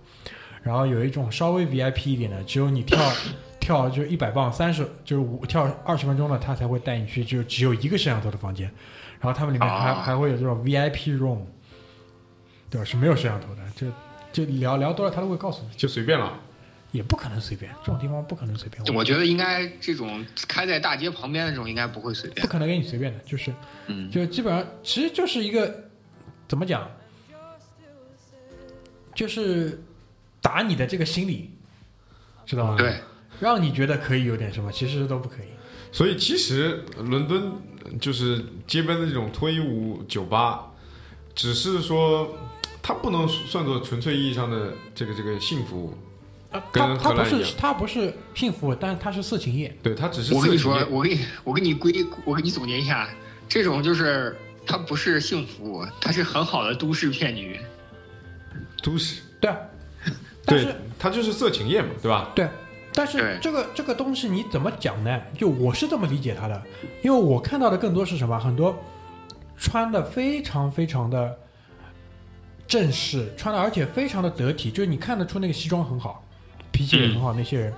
[0.62, 2.98] 然后有一种稍微 VIP 一点的，只有你跳
[3.58, 8.70] 跳就一百磅三十就是五跳二十分钟了，他才会带你去就只有一个摄像头的房间，
[9.20, 11.40] 然后他们里面还、啊还会有这种 VIP room，
[12.70, 12.84] 对吧？
[12.84, 13.86] 是没有摄像头的，就
[14.32, 16.40] 就聊聊多了他都会告诉你，就随便了。
[16.90, 22.50] 也不可能随便，这种地方不可能随便，我觉得应该这种开在大街旁边的这种应该不会随便不。
[22.50, 23.52] 可能给你随便的，就是。
[23.88, 25.84] 嗯，就基本上其实就是一个
[26.48, 26.90] 怎么讲，
[29.14, 29.82] 就是
[30.40, 31.50] 打你的这个心理，
[32.46, 32.96] 知道吗？，对，
[33.38, 35.48] 让你觉得可以有点什么，其实都不可以。
[35.92, 37.52] 所以其实伦敦
[38.00, 40.72] 就是街边的这种脱衣舞酒吧，
[41.34, 42.34] 只是说
[42.82, 45.94] 它不能算作纯粹意义上的这个这个性服务，
[46.50, 49.76] 啊，跟他他不是荷兰一样他不是幸福，但是他是色情业。
[49.82, 51.92] 对，它只是我跟你说色情业，我给你我给你归
[52.24, 53.08] 我给你总结一下，
[53.48, 54.36] 这种就是
[54.66, 57.58] 它不是性服务，它是很好的都市骗局。
[58.82, 59.56] 都市，对啊，
[60.44, 62.30] 但对是，它就是色情业嘛，对吧？
[62.34, 62.48] 对，
[62.94, 65.20] 但是这个这个东西你怎么讲呢？
[65.36, 66.62] 就我是这么理解它的，
[67.02, 68.38] 因为我看到的更多是什么？
[68.38, 68.76] 很多
[69.56, 71.36] 穿的非常非常的
[72.68, 76.22] 正式，穿的而且非常的得体，就是你看得出那个西装很好，
[76.70, 77.32] 脾气也很好。
[77.32, 77.72] 那些人，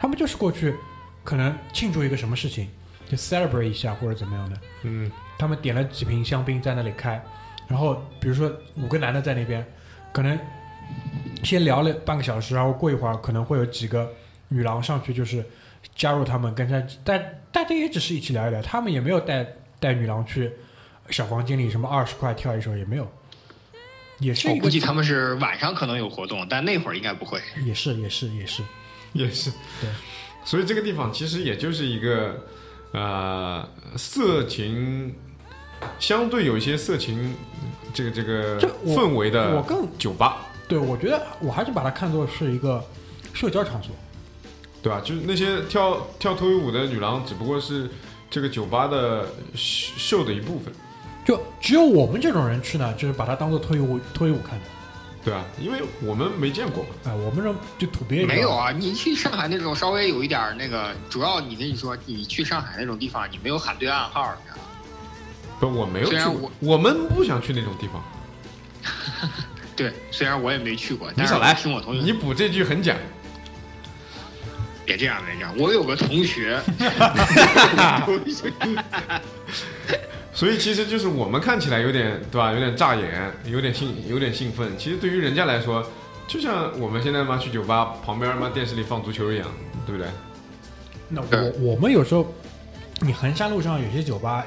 [0.00, 0.74] 他们就是过去
[1.22, 2.68] 可能庆祝一个什么事情，
[3.06, 4.56] 就 celebrate 一下或者怎么样的。
[4.84, 7.22] 嗯，他们点了几瓶香槟在那里开，
[7.68, 9.62] 然后比如说五个男的在那边，
[10.10, 10.38] 可能
[11.44, 14.10] 先聊了半个小时，然后过一会儿可能会有几个
[14.48, 15.44] 女郎上去就是
[15.94, 17.22] 加入他们，跟他但
[17.52, 19.46] 大家也只是一起聊一聊，他们也没有带
[19.78, 20.50] 带女郎去
[21.10, 23.06] 小房间里什么二十块跳一首也没有，
[24.20, 27.40] 也是我估计他们是晚上可能有活动，但那会儿应该不会。
[27.66, 28.62] 也是也是也是
[29.12, 29.90] 也是，对。
[30.44, 32.46] 所以这个地方其实也就是一个
[32.92, 35.12] 呃色情，
[35.98, 37.34] 相对有一些色情
[37.92, 42.84] 这个这个氛围的我更酒吧，对我觉得我还是把它看作是一个
[43.34, 43.90] 社交场所。
[44.82, 44.98] 对吧？
[45.04, 47.86] 就是那些跳跳脱衣舞的女郎，只不过是
[48.30, 50.72] 这个酒吧的秀秀的一部分，
[51.30, 54.64] 就只有我们这种人去呢，就是把它当做脱衣舞脱衣舞看的。
[55.22, 55.44] 对啊？
[55.60, 56.88] 因为我们没见过嘛。
[57.04, 57.54] 哎，我们这
[57.86, 64.62] 就土鳖没有啊，你去上海那种稍微有一点儿那个，主要你跟你说，你去上海那种地方，你没有喊对暗号，你知道吗？
[65.60, 68.02] 不，我没有去虽然我，我们不想去那种地方。
[69.76, 72.96] 对，虽然我也没去过，但是你少来听我同学你补这句很假。
[74.84, 75.54] 别这样，别这样。
[75.56, 76.60] 我有个同学，
[80.40, 84.66] 所以其实就是我们看起来有点对吧，有点扎眼，有点兴，有点兴奋。
[84.78, 85.86] 其实对于人家来说，
[86.26, 89.46] 就像我们现在嘛去酒吧旁边嘛电视里放足球一样，
[89.84, 90.10] 对不对？
[91.10, 92.26] 那我我们有时候，
[93.00, 94.46] 你衡山路上有些酒吧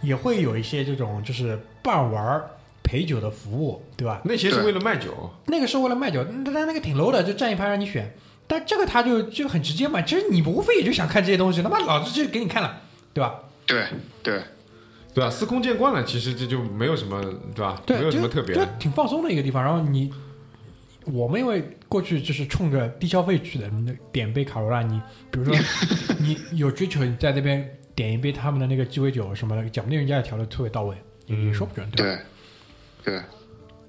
[0.00, 2.48] 也会有一些这种就是伴玩儿
[2.82, 4.22] 陪酒的服务，对吧？
[4.24, 8.10] 那些是为了卖酒，那个是为了卖酒，但那那个挺 low 的，就站一排让你选。
[8.46, 12.80] 但这个他就就很直接嘛，其实你无非也就想看这些东西，他妈老子就给你看了，
[13.12, 13.34] 对吧？
[13.66, 13.84] 对
[14.22, 14.40] 对，
[15.18, 15.30] 对啊？
[15.30, 17.20] 司空见惯了，其实这就没有什么，
[17.54, 17.82] 对吧？
[17.84, 18.64] 对，没有什么特别的。
[18.64, 19.62] 就挺放松的一个地方。
[19.62, 20.12] 然后你，
[21.04, 25.00] 我们因为过去就是冲着低消费去的，你点杯卡罗拉，你
[25.30, 25.54] 比如说
[26.20, 30.94] 你有追求，你在那边点一杯他们的那个鸡尾酒什么的，讲不定人家也调的特别到位，
[31.26, 32.22] 也嗯也说不准，对吧？
[33.04, 33.22] 对对，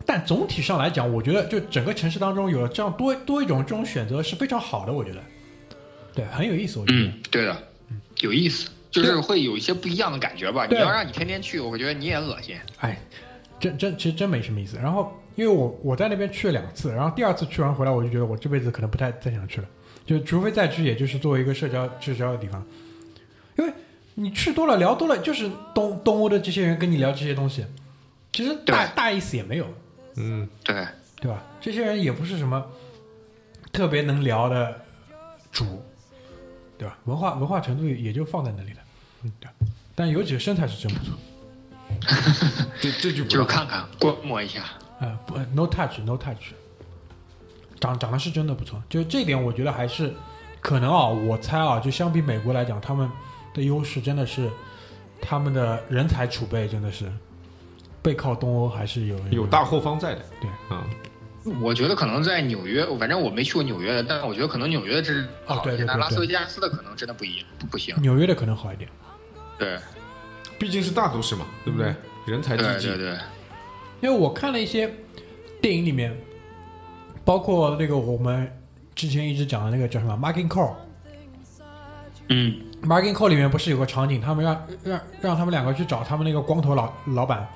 [0.05, 5.21] 但总体上来讲，我觉得就整个城市当中有了这样多多一种这种选择是非常好的，我觉得，
[6.15, 6.99] 对，很有意思，我觉得。
[6.99, 7.63] 嗯，对的，
[8.21, 10.65] 有意思，就是会有一些不一样的感觉吧。
[10.65, 12.57] 你要让你天天去，我觉得你也恶心。
[12.79, 12.99] 哎，
[13.59, 14.77] 真真其实真没什么意思。
[14.77, 19.67] 然后因为我我在那边去了两次，然后第二次去完回来，我就觉得我这辈子可能不太再想去了，
[20.05, 22.65] 就除非再去，也就是作为一个社交社交的地方，
[23.57, 23.73] 因为
[24.15, 27.65] 你去多了聊多了，就是东东欧的这些人跟你聊这些东西，
[28.33, 29.67] 其实大大意思也没有，
[30.17, 30.85] 嗯，对，
[31.21, 31.41] 对吧？
[31.61, 32.65] 这些人也不是什么
[33.71, 34.81] 特别能聊的
[35.51, 35.81] 主，
[36.77, 36.97] 对吧？
[37.05, 38.78] 文化文化程度也就放在那里了，
[39.23, 39.49] 嗯，对。
[39.95, 41.13] 但有几个身材是真不错。
[42.79, 44.63] 这这就不就看看观摩一下。
[44.99, 46.53] 啊、不，no touch，no touch，
[47.79, 50.13] 长长得是真的不错，就这点我觉得还是
[50.61, 53.09] 可能啊，我猜啊，就相比美国来讲，他们
[53.53, 54.49] 的优势真的是
[55.21, 57.11] 他们的人才储备真的是
[58.01, 60.21] 背靠东欧还是有有大后方在的。
[60.41, 60.49] 对
[61.45, 67.95] 嗯，我觉得可能在纽约，反正我没去过纽约的，但我觉得可能纽约的这是好一些，哦对对对对但拉斯维加斯的可能真的不一样，不不行。
[68.01, 68.89] 纽约的可能好一点。
[69.59, 69.77] 对，
[70.57, 71.93] 毕竟是大都市嘛，对不对？
[72.25, 72.87] 人才济济。
[72.87, 73.17] 对对对，
[74.01, 74.91] 因为我看了一些
[75.61, 76.15] 电影里面，
[77.25, 78.51] 包括那个我们
[78.95, 80.69] 之前一直讲的那个叫什么《Margin Call》，
[82.29, 82.55] 嗯，
[82.87, 87.47] 《Margin Call》里面不是有个场景，他们让让让他们两个去找他们那个光头老老板，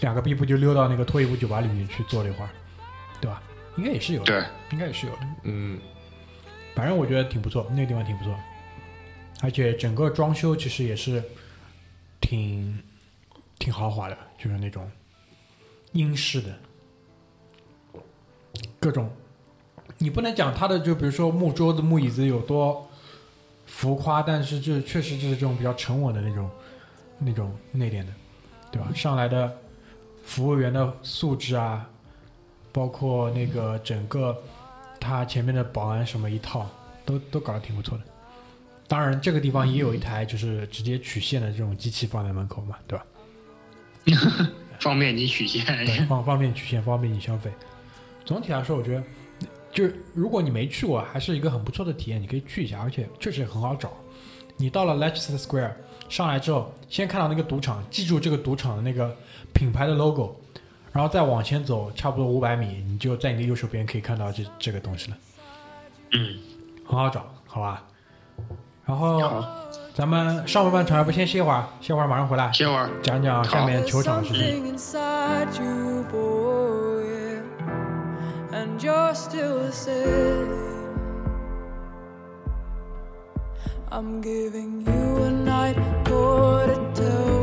[0.00, 2.50] 两个逼不就溜到那个脱衣舞酒吧里面去坐了一会儿，
[3.20, 3.42] 对吧？
[3.76, 5.20] 应该也是有的，对，应该也是有的。
[5.44, 5.78] 嗯，
[6.74, 8.34] 反正我觉得挺不错，那个地方挺不错，
[9.42, 11.22] 而且整个装修其实也是
[12.20, 12.82] 挺
[13.58, 14.90] 挺豪华的，就是那种
[15.92, 16.58] 英式的，
[18.78, 19.10] 各种。
[19.98, 22.88] 你不能讲它的，就比如说木桌子、木椅子有多
[23.66, 26.50] 浮夸，但是就确实就是这种比较沉稳的那种、
[27.18, 28.12] 那种内敛的，
[28.70, 28.90] 对吧？
[28.94, 29.58] 上来的
[30.24, 31.88] 服务员的素质啊，
[32.72, 34.42] 包括那个整个
[34.98, 36.66] 他前面的保安什么一套，
[37.04, 38.04] 都都搞得挺不错的。
[38.90, 43.06] 当然，这个地方也有一台就是直接取线的这种机器放在门口嘛，对吧？
[44.80, 45.64] 方便你取线。
[45.86, 47.52] 对，方方便取线，方便你消费。
[48.24, 49.04] 总体来说，我觉得
[49.70, 53.92] 就是如果你没去过，还是一个很不错的体验，你可以去一下，而且确实很好找。
[54.56, 55.70] 你到了 Leicester Square
[56.08, 59.16] 上来之后，先看到那个赌场，记住这个赌场的那个
[59.54, 60.34] 品牌的 logo，
[60.90, 65.16] 然后再往前走差不多五百米，你就在你的右手边可以看到这这个东西了，
[66.10, 66.36] 嗯，
[66.84, 67.86] 很好找，好吧？
[68.90, 69.44] 然后，
[69.94, 72.90] 咱们上半场要不先歇会儿，歇会儿马上回来歇会儿。
[73.02, 74.76] 讲讲下面球场的事情。
[78.52, 80.48] and you're still the same.
[83.92, 85.76] I'm giving you a night
[86.08, 87.39] more to tell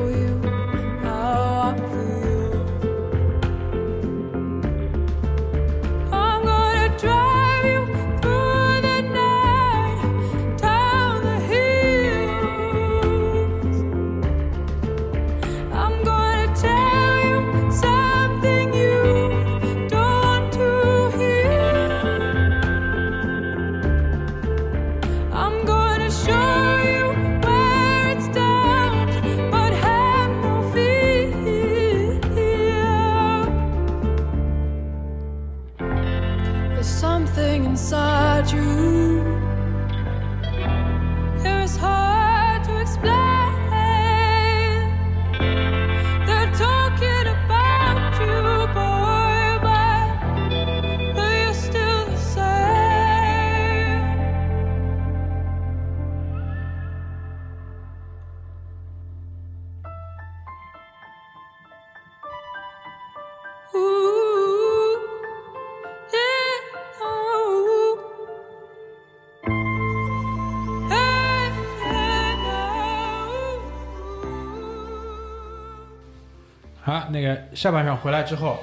[77.12, 78.60] 那个下半场回来之后，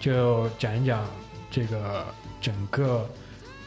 [0.00, 1.06] 就讲一讲
[1.50, 2.06] 这个
[2.40, 3.08] 整个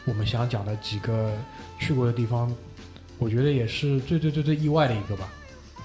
[0.04, 1.32] 我们想讲的几个
[1.78, 2.54] 去过的地方，
[3.18, 5.32] 我觉得也是最最最最意外的一个吧。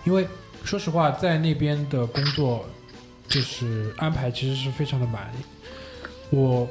[0.05, 0.27] 因为
[0.63, 2.65] 说实话，在那边的工作
[3.27, 5.31] 就是安排其实是非常的满。
[6.29, 6.67] 我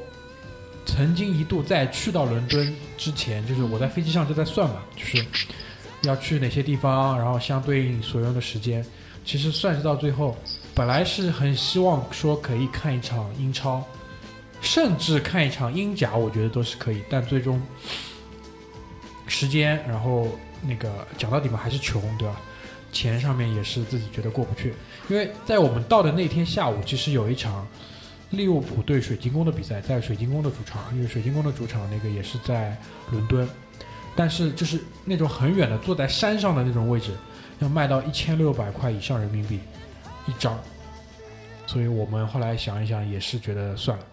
[0.85, 5.25] 曾经一度在去到伦敦之前，就是我在飞机上就在算嘛，就是
[6.03, 8.85] 要去哪些地方，然后相对应所用的时间。
[9.25, 10.37] 其实算是到最后，
[10.77, 13.83] 本来是很希望说可以看一场英超，
[14.61, 17.01] 甚至看一场英甲，我觉得都是可以。
[17.09, 17.59] 但最终
[19.25, 20.27] 时间，然后
[20.61, 22.39] 那个讲到底嘛，还是穷，对吧？
[22.91, 24.71] 钱上面也是自己觉得过不去。
[25.09, 27.67] 因为在我们到的那天下午，其实有一场
[28.29, 32.77] 利物浦对水晶宫的比赛，在水晶宫的主场，因为水晶宫的主场那个也是在
[33.09, 33.49] 伦敦，
[34.15, 37.15] 但是就是那种很远的，坐在山上的那种位置，
[37.57, 39.59] 要卖到一千六百块以上人民币
[40.27, 40.57] 一张，
[41.67, 44.03] 所以我们后来想一想，也是觉得算了，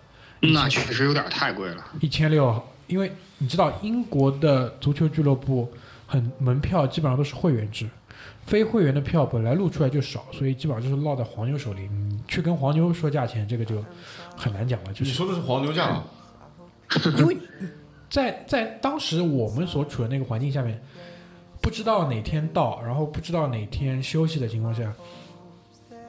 [0.40, 1.82] 那确实有点太贵了。
[2.00, 5.72] 一千六，因为你知道英国的足球俱乐部
[6.06, 7.88] 很门票基本上都是会员制，
[8.44, 11.88] 非会员的票本来露出来就少，所以基本上就是落在黄牛手里。
[11.88, 13.82] 你去跟黄牛说价钱，这个就
[14.36, 14.92] 很难讲了。
[14.92, 16.04] 就是你说的是黄牛价吗？
[17.16, 17.36] 因为
[18.10, 20.80] 在在当时我们所处的那个环境下面，
[21.60, 24.92] 不知道哪天到，然后不知道哪天休息的情况下，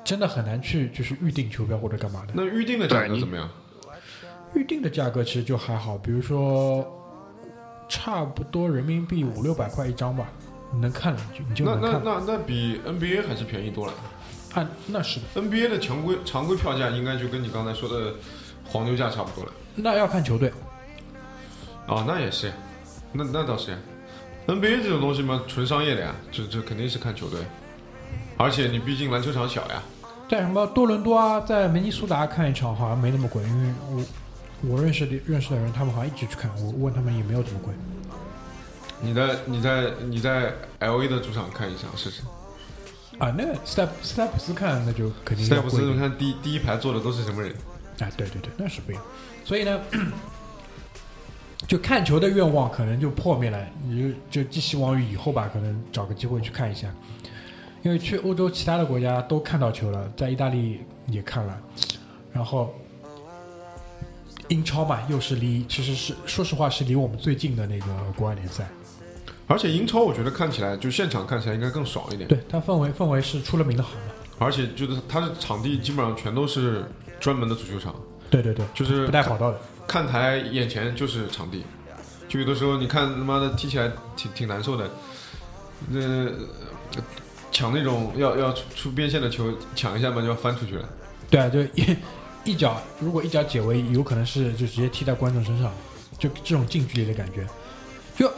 [0.05, 2.33] 真的很难去就是预定球票或者干嘛的。
[2.33, 3.49] 那预定的价格怎么样？
[4.53, 6.85] 预定的价格其实就还好，比如说
[7.89, 10.29] 差不多人民币五六百块一张吧，
[10.71, 12.01] 你能看了你就你就那那能看。
[12.05, 13.93] 那那比 NBA 还是便宜多了。
[14.53, 18.13] 按那是的，NBA 的常规常规票价应该就跟你刚才说的
[18.63, 19.51] 黄牛价差不多了。
[19.75, 20.53] 那要看球队。
[21.87, 22.53] 哦，那也是，
[23.11, 23.77] 那那倒是。
[24.47, 27.41] NBA 这种东西嘛，纯商业的呀，这这肯定是看球队。
[28.37, 29.83] 而且你毕竟篮球场小呀，
[30.27, 34.03] 在什么多伦多啊，在明尼苏达看一场好像没那么贵，因为我
[34.69, 37.73] 我认识的认识的人，他们好像一直去看，我问他们也没有这么贵。
[39.01, 42.23] 你在你在你在 L A 的主场看一场试试。
[43.19, 47.51] 啊，那个斯泰斯泰普斯看那就肯定斯泰普斯，你看第第一排坐的都是什么人？
[47.99, 49.03] 啊，对对对，那是不一样。
[49.43, 49.79] 所以呢，
[51.67, 56.89] 就看球的愿望可能就破灭了，你就就寄希望于以后吧，可能找个机会去看一下。
[57.85, 61.55] 因为去欧洲其他的国家都看到球了，在意大利也看了，
[62.33, 62.73] 然后
[64.47, 68.67] 英超嘛，又是离其实是说实话是离我们最近的那个国外联赛，
[69.45, 72.27] 而且英超我觉得看起来就现场看起来应该更爽一点。
[72.27, 74.13] 对它氛围氛围是出了名的好嘛。
[74.39, 76.83] 而且就是它的场地基本上全都是
[77.19, 77.93] 专门的足球场，
[78.31, 79.61] 对对对，就是不带跑道的。
[79.85, 81.63] 看台眼前就是场地，
[82.27, 84.89] 就有的时候你看他妈的踢起来挺挺难受的，
[85.87, 85.99] 那、
[87.55, 90.89] 抢那种要要出出边线的球抢一下嘛就要翻出去了。
[91.29, 91.95] 对啊，就一
[92.43, 95.71] 一脚，如果一脚解围，有可能是就直接踢在观众身上，
[96.19, 97.47] 就这种近距离的感觉，
[98.17, 98.29] 就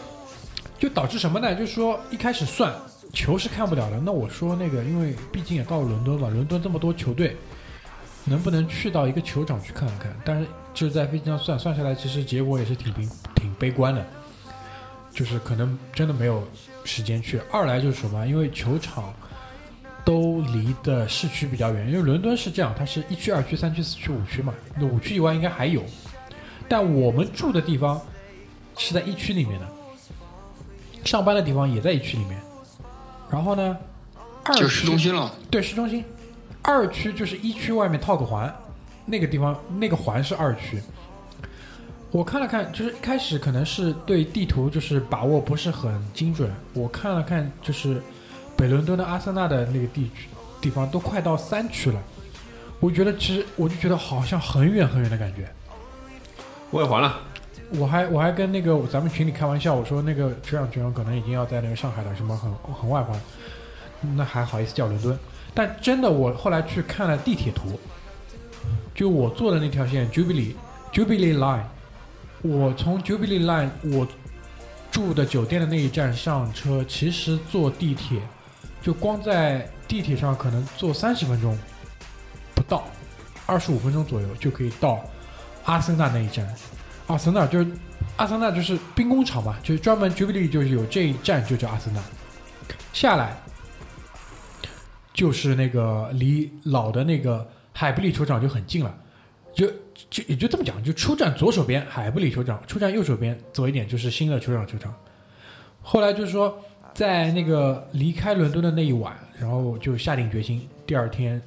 [0.77, 1.55] 就导致什么呢？
[1.55, 2.71] 就是说一开始算
[3.11, 7.35] 球是看不了的，那我说那个，因为毕竟也到了伦敦嘛，伦敦这么多球队，
[8.23, 10.15] 能不能去到一个球场去看看？
[10.23, 10.45] 但是
[10.75, 12.93] 就是在飞机上算算下来，其实结果也是挺
[13.33, 14.05] 挺悲观的，
[15.11, 16.47] 就是可能真的没有
[16.87, 17.39] 时间去。
[17.51, 18.25] 二来就是什么？
[18.25, 19.13] 因为球场。
[20.05, 24.53] 都离的市区比较远，因为伦敦是这样，它是一区、二区、三区、四区、五区嘛。
[24.77, 25.83] 那五区以外应该还有，
[26.69, 28.01] 但我们住的地方
[28.77, 29.67] 是在一区里面的，
[31.03, 32.39] 上班的地方也在一区里面。
[33.29, 33.77] 然后呢，
[34.45, 35.29] 二就区市中心了。
[35.51, 36.05] 对市中心，
[36.61, 38.55] 二区就是一区外面套个环，
[39.05, 40.81] 那个地方那个环是二区。
[42.11, 46.49] 我看了看，就是一开始可能是对地图就是把握不是很精准。
[46.73, 48.01] 我看了看，就是
[48.55, 50.27] 北伦敦的阿森纳的那个地区
[50.61, 52.01] 地方都快到三区了，
[52.79, 55.47] 我觉得其实我就觉得好像很远很远的感觉。
[56.71, 57.19] 外环了，
[57.71, 63.19] 我还我还跟那个咱们群里开玩笑，我说那个球场球场可能已经要在那个上海了，什么很很外环，
[64.15, 65.17] 那还好意思叫伦敦？
[65.53, 67.79] 但真的，我后来去看了地铁图，
[68.95, 70.53] 就我坐的那条线 Jubilee
[70.93, 71.63] Jubilee Line，
[72.41, 74.07] 我从 Jubilee Line 我
[74.91, 78.21] 住的酒店的那一站上车，其实坐地铁
[78.81, 81.57] 就光在地铁上可能坐三十分钟
[82.55, 82.85] 不到，
[83.45, 85.03] 二十五分钟左右就可以到
[85.65, 86.47] 阿森纳那一站。
[87.07, 87.67] 阿森纳就是
[88.17, 92.01] 阿森纳就是兵工厂嘛，就是专门 Jubilee 就是有这一站就叫阿森纳。
[92.93, 93.37] 下来
[95.13, 98.95] 就是那个离老的那个海布里球场就很近了，
[99.53, 99.71] 就
[100.09, 104.93] 就也就这么讲，就出站左手边海布里球场，出站右手边走一点就是新的球场球场。
[105.81, 106.57] 后来就是说，
[106.93, 111.41] 在那个离开伦敦的那一晚，然后就下定决心，第二天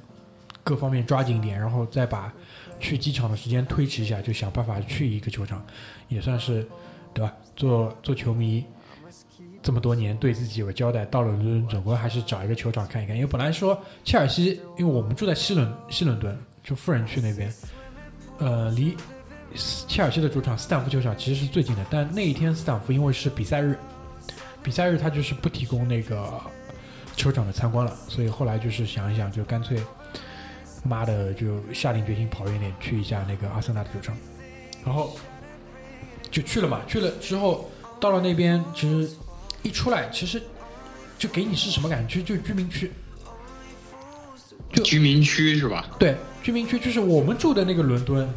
[0.63, 2.33] 各方面抓紧一点，然后再把
[2.79, 5.65] 去机场的时间推迟一下，就想办法去一个球场，
[6.07, 6.67] 也算是
[7.13, 7.33] 对吧？
[7.55, 8.63] 做做球迷
[9.61, 11.05] 这么多年，对自己有个交代。
[11.05, 13.15] 到了伦敦，总归还是找一个球场看一看。
[13.15, 17.53] 因为本来说切尔西，因为我们住在西伦西伦敦，就富人区那边，
[18.41, 18.97] 呃，离
[19.87, 21.85] 切尔西的主场斯坦福球场其实是最近的。
[21.91, 23.77] 但那一天斯坦福因为是比赛日，
[24.63, 26.41] 比赛日他就是不提供那个
[27.15, 29.79] 球场的参观了，所以后来就是想一想，就干脆
[30.83, 34.17] 妈的就下定决心跑远点去一下那个阿森纳的球场，
[34.83, 35.15] 然后
[36.31, 36.81] 就去了嘛。
[36.87, 37.69] 去了之后
[37.99, 39.07] 到了那边，其实
[39.61, 40.41] 一出来，其实
[41.19, 42.23] 就给你是什么感觉？
[42.23, 42.91] 就就居民区，
[44.73, 45.85] 就居民区是吧？
[45.99, 48.27] 对，居民区就是我们住的那个伦敦，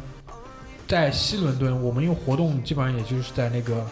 [0.87, 3.85] 在西伦敦，我们用活动基本上也就是在那个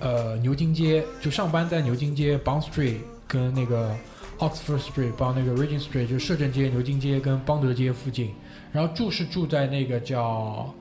[0.00, 2.96] 呃牛津街，就上班在牛津街 Bond Street
[3.28, 3.94] 跟那个
[4.38, 8.32] Oxford Street 帮那个 Regent Street 就是摄政街、牛津街跟邦德街附近，
[8.72, 10.74] 然后住是住在那个叫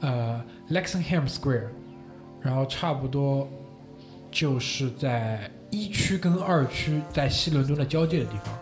[0.00, 1.68] 呃 Lexingham Square，
[2.40, 3.48] 然后差不多
[4.32, 8.52] 就是在一区跟二区在西伦敦的交界的地方。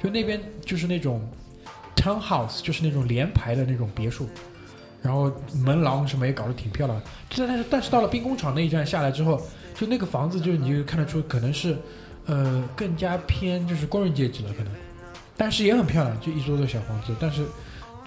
[0.00, 1.20] 就那边就是那种
[1.96, 4.28] townhouse，就是那种连排的那种别墅，
[5.02, 5.32] 然后
[5.64, 7.04] 门廊什么也搞得挺漂亮的。
[7.36, 9.40] 但但是但是到了兵工厂那一站下来之后，
[9.74, 11.76] 就那个房子，就是你就看得出可能是，
[12.26, 14.72] 呃，更加偏就是工人阶级了可能，
[15.36, 17.44] 但是也很漂亮，就一座座小房子，但是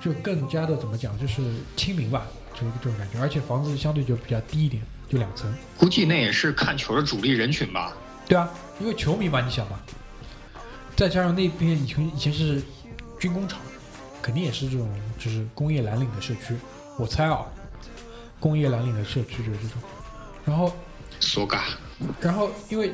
[0.01, 1.41] 就更加的怎么讲，就是
[1.75, 3.19] 亲民吧，就是这种感觉。
[3.19, 5.53] 而且房子相对就比较低一点，就两层。
[5.77, 7.93] 估计那也是看球的主力人群吧。
[8.27, 9.79] 对啊，因为球迷嘛，你想嘛，
[10.95, 12.61] 再加上那边以前以前是
[13.19, 13.59] 军工厂，
[14.21, 16.55] 肯定也是这种就是工业蓝领的社区，
[16.97, 17.45] 我猜啊，
[18.39, 19.81] 工业蓝领的社区就是这种。
[20.45, 20.73] 然后
[21.19, 21.77] 索嘎，
[22.19, 22.93] 然后因为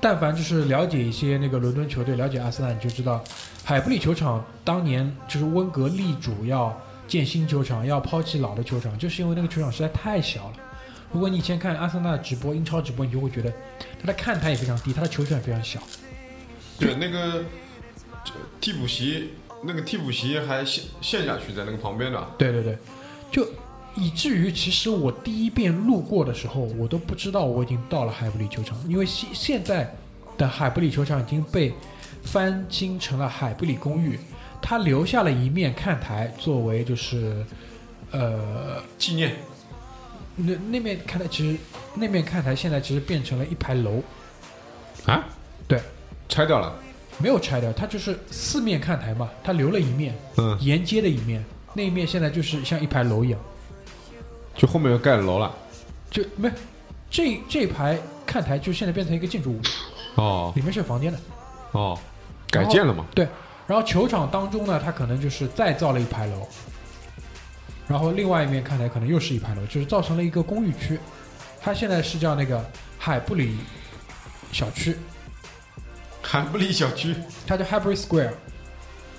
[0.00, 3.22] 但凡就是了解一些那个伦敦球队，了解阿森纳，你就知道
[3.64, 10.56] 海布里球场当年就是温格力主要建新球场，要抛弃老的球场，就是因为那个球场实在太小了。
[11.12, 13.52] 如果你以前看阿森纳直播、英超直播，你就会觉得
[14.00, 15.80] 他的看台也非常低，他的球场也非常小。
[16.78, 17.44] 对，那个
[18.60, 19.30] 替补席，
[19.66, 22.26] 那个替补席还陷陷下去在那个旁边的。
[22.38, 22.78] 对对对，
[23.30, 23.46] 就
[23.94, 29.94] 以至于其实我第一遍路过的时候，我都不知道我已经到了海布里球场，因为现现在
[30.38, 31.72] 的海布里球场已经被
[32.22, 34.18] 翻新成了海布里公寓，
[34.60, 37.44] 它留下了一面看台作为就是
[38.10, 39.34] 呃纪念
[40.36, 41.58] 那那面看台其实
[41.94, 44.02] 那面看台现在其实变成了一排楼，
[45.06, 45.24] 啊？
[45.66, 45.80] 对，
[46.28, 46.74] 拆掉了。
[47.18, 51.44] 没有拆掉，它就是四面看台嘛，它留了一面嗯，沿街的一面，
[51.74, 53.40] 那一面现在就是像一排楼一样。
[54.54, 55.54] 就后面又盖了楼了。
[56.10, 56.50] 就没
[57.10, 59.60] 这这排看台就现在变成一个建筑物，
[60.14, 61.18] 哦里面是有房间的。
[61.72, 61.98] 哦，
[62.50, 63.04] 改建了嘛？
[63.14, 63.26] 对，
[63.66, 66.46] 然后球场当中呢，它可能就是再造了一排楼，
[67.86, 70.98] 然后另外一面看台可能又是一排楼，就是造成了一个公寓区。
[71.60, 72.64] 它现在是叫那个
[72.98, 73.56] 海布里
[74.52, 74.96] 小区，
[76.28, 77.14] 海布里小区
[77.46, 78.32] 它叫 Highbury Square，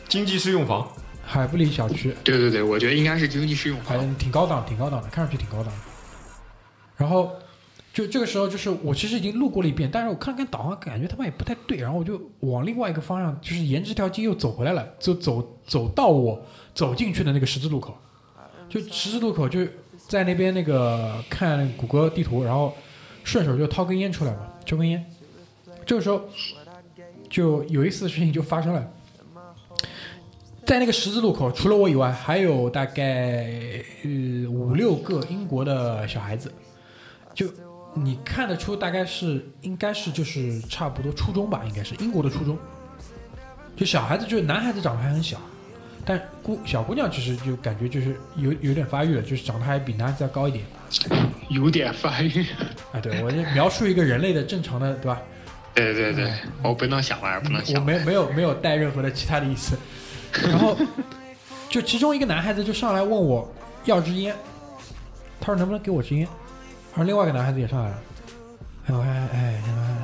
[0.09, 0.85] 经济适用房。
[1.25, 4.15] 海布里小区，对对对，我觉得应该是经济适用还房。
[4.15, 5.71] 挺高档，挺高档的，看上去挺高档的。
[6.97, 7.31] 然后
[7.93, 16.45] 就这个时候，就是我其实已经路过了一遍，但是我看了看导航，感觉他妈也不太对，然后我就往另外一个方向，就是沿着这条街又走回来了，就走走到我
[16.75, 17.97] 走进去的那个十字路口，
[18.69, 19.65] 就十字路口就
[20.09, 22.75] 在那边那个看谷歌地图，然后
[23.23, 25.05] 顺手就掏根烟出来嘛，抽根烟。
[25.85, 26.21] 这个时候
[27.29, 28.87] 就有一次事情就发生了。
[30.65, 33.49] 在那个十字路口，除了我以外，还有大概
[34.03, 36.51] 呃五六个英国的小孩子，
[37.33, 37.47] 就
[37.93, 42.57] 你看得出大概是应该是就是差不多初中吧，应该是英国的初中。
[43.77, 45.37] 就小孩子，就是男孩子长得还很小，
[46.03, 50.65] 但姑小姑娘其实就感觉就是有有点发育了，就是长得还比男孩子要高一点。
[51.49, 52.45] 有点发育。
[52.91, 55.21] 啊，对我就描述一个人类的正常的，对吧？
[55.77, 57.85] 对对对，我不能想玩，不能想我想。
[57.85, 59.77] 没没有没有带任何的其他的意思。
[60.43, 60.75] 然 后
[61.69, 63.47] 就其中一个男孩子就上来问我
[63.85, 64.35] 要支烟，
[65.39, 66.27] 他说能不能给我支烟？
[66.95, 67.97] 而另外一个男孩子也上来了，
[68.87, 70.03] 哎我看哎他妈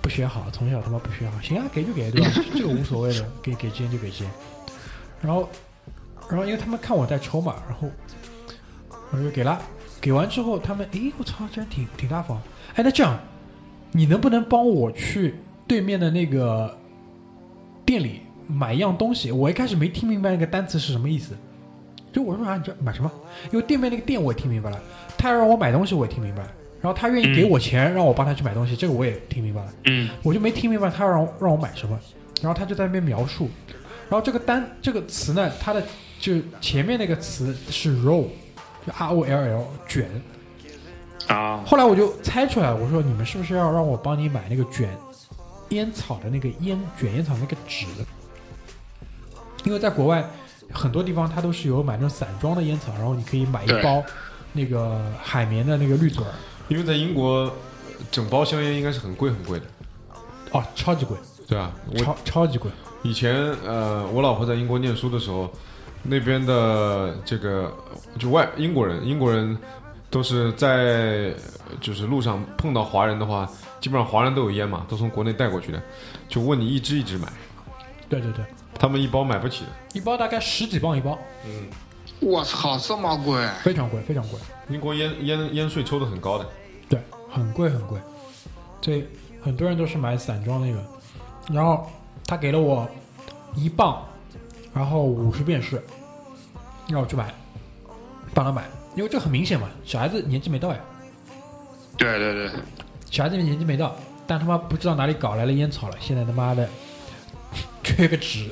[0.00, 2.30] 不学好，从小他妈不学好，行啊给就给对吧？
[2.54, 4.32] 这个无所谓的，给给支烟就给支烟。
[5.20, 5.48] 然后
[6.28, 7.90] 然后因为他们看我在抽嘛，然后
[9.10, 9.60] 我就给了，
[10.00, 12.40] 给完之后他们诶我操，这人挺挺大方。
[12.74, 13.18] 哎那这样
[13.96, 15.36] 你能不能帮我去
[15.68, 16.76] 对面的那个
[17.86, 19.30] 店里买一样东西？
[19.30, 21.32] 我一开始没听明白那个单词是什么意思。
[22.12, 23.10] 就我说啊，你这买什么？
[23.52, 24.82] 因为对面那个店我也听明白了，
[25.16, 29.72] 他要让我买东西我也听明白了，然后他愿意给我钱让我帮他去买东西，这个我也听明白了。
[29.84, 31.96] 嗯，我就没听明白他让让我买什么，
[32.42, 33.48] 然后他就在那边描述，
[34.10, 35.80] 然后这个单这个词呢，它的
[36.18, 38.26] 就前面那个词是 roll，
[38.84, 40.08] 就 R O L L 卷，
[41.28, 44.96] 啊，后来我就猜出来，我说你们是不是要让我帮你买那个卷
[45.70, 47.86] 烟草的那个烟卷烟草那个纸？
[49.64, 50.22] 因为在国外
[50.70, 54.02] 很多地方它都是有买那种散装的烟草，然后你可以买一包
[54.52, 56.30] 那个海绵的那个滤嘴儿，
[56.68, 57.50] 因为在英国，
[58.10, 59.64] 整包香烟应该是很贵很贵的，
[60.52, 61.16] 哦，超级贵，
[61.48, 61.72] 对啊？
[61.90, 62.70] 我超超级贵。
[63.02, 63.34] 以前
[63.66, 65.50] 呃，我老婆在英国念书的时候，
[66.02, 67.72] 那边的这个
[68.18, 69.56] 就外英国人，英国人
[70.14, 71.34] 都是在
[71.80, 73.50] 就是路上碰到华人的话，
[73.80, 75.82] 基本上华人都有烟嘛，都从国内带过去的，
[76.28, 77.26] 就问你一支一支买，
[78.08, 78.44] 对对对，
[78.78, 79.70] 他们一包买不起的。
[79.92, 81.66] 一包大概十几磅一包，嗯，
[82.20, 83.44] 我操，这么贵！
[83.64, 84.38] 非常贵，非常贵。
[84.68, 86.46] 英国烟烟烟税抽的很高的。
[86.88, 87.98] 对，很贵很贵。
[88.80, 89.04] 这
[89.42, 90.80] 很多人都是买散装那个，
[91.52, 91.90] 然后
[92.24, 92.88] 他给了我
[93.56, 94.00] 一磅，
[94.72, 95.82] 然后五十便士，
[96.88, 97.34] 让我去买，
[98.32, 98.62] 帮他买，
[98.94, 100.78] 因为这很明显嘛，小孩子年纪没到呀，
[101.96, 102.50] 对对对，
[103.10, 103.94] 小孩子年纪没到，
[104.26, 106.68] 但他妈不知道哪里搞来了烟草了，现在他妈的
[107.82, 108.48] 缺个纸，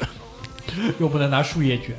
[0.99, 1.95] 又不能拿树叶卷，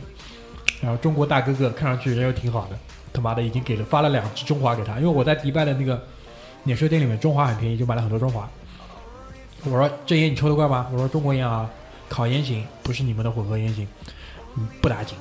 [0.81, 2.77] 然后中国大哥哥看上去人又挺好的，
[3.13, 6.01] 他妈的已经给了发了两支中华给他，因为我在迪拜的那个
[6.63, 8.49] 免税店里面中华很便宜，就买了很多中华。
[9.65, 10.87] 我说这烟你抽得惯吗？
[10.91, 11.69] 我说中国烟啊，
[12.09, 13.87] 烤烟型，不是你们的混合烟型，
[14.57, 15.17] 嗯，不打紧。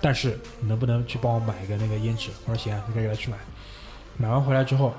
[0.00, 2.30] 但是你能不能去帮我买一个那个胭脂？
[2.46, 3.36] 我说行啊，你可以给他去买。
[4.16, 4.94] 买完回来之后，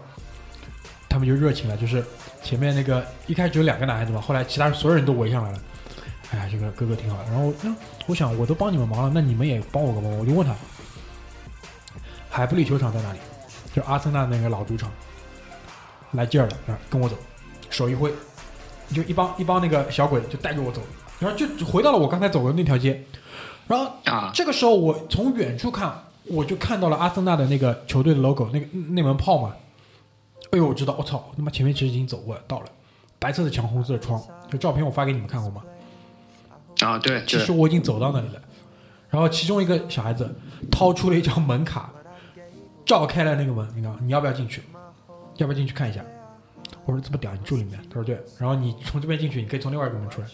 [1.09, 2.03] 他们就热情了，就是
[2.43, 5.59] 前面那个一开始只有两个男孩子嘛，后来其他所有人都围上来了。
[6.31, 7.31] 哎呀，这个哥哥挺好的。
[7.31, 7.75] 然后，嗯，
[8.07, 10.17] 我想我都帮你们忙了，那你们也帮我个忙。
[10.17, 10.55] 我就问他，
[12.29, 13.19] 海布里球场在哪里？
[13.73, 14.91] 就阿森纳那个老主场。
[16.13, 17.15] 来劲儿了，然后跟我走，
[17.69, 18.11] 手一挥，
[18.93, 20.81] 就一帮一帮那个小鬼就带着我走，
[21.19, 23.01] 然后就回到了我刚才走的那条街，
[23.71, 29.55] 然后啊，这个时候我从远处看，我就看到了阿森纳的那个球队的 logo，那个那门炮嘛。
[30.51, 32.65] 哎呦，我知道，我操，他妈前面其实已经走过了，到了，
[33.17, 35.63] 白色的墙，红色的窗，就照片我发给你们看过吗？
[36.81, 38.41] 啊，对，其实我已经走到那里了。
[39.09, 40.29] 然后其中一个小孩子
[40.69, 41.89] 掏出了一张门卡，
[42.85, 44.61] 照开了那个门，你知道，你要不要进去？
[45.37, 46.03] 要不要进去看一下？
[46.83, 47.79] 我说这么屌，你住里面？
[47.87, 48.19] 他说对。
[48.37, 50.27] 然后你从这边进去，你可以从另外一个门出来。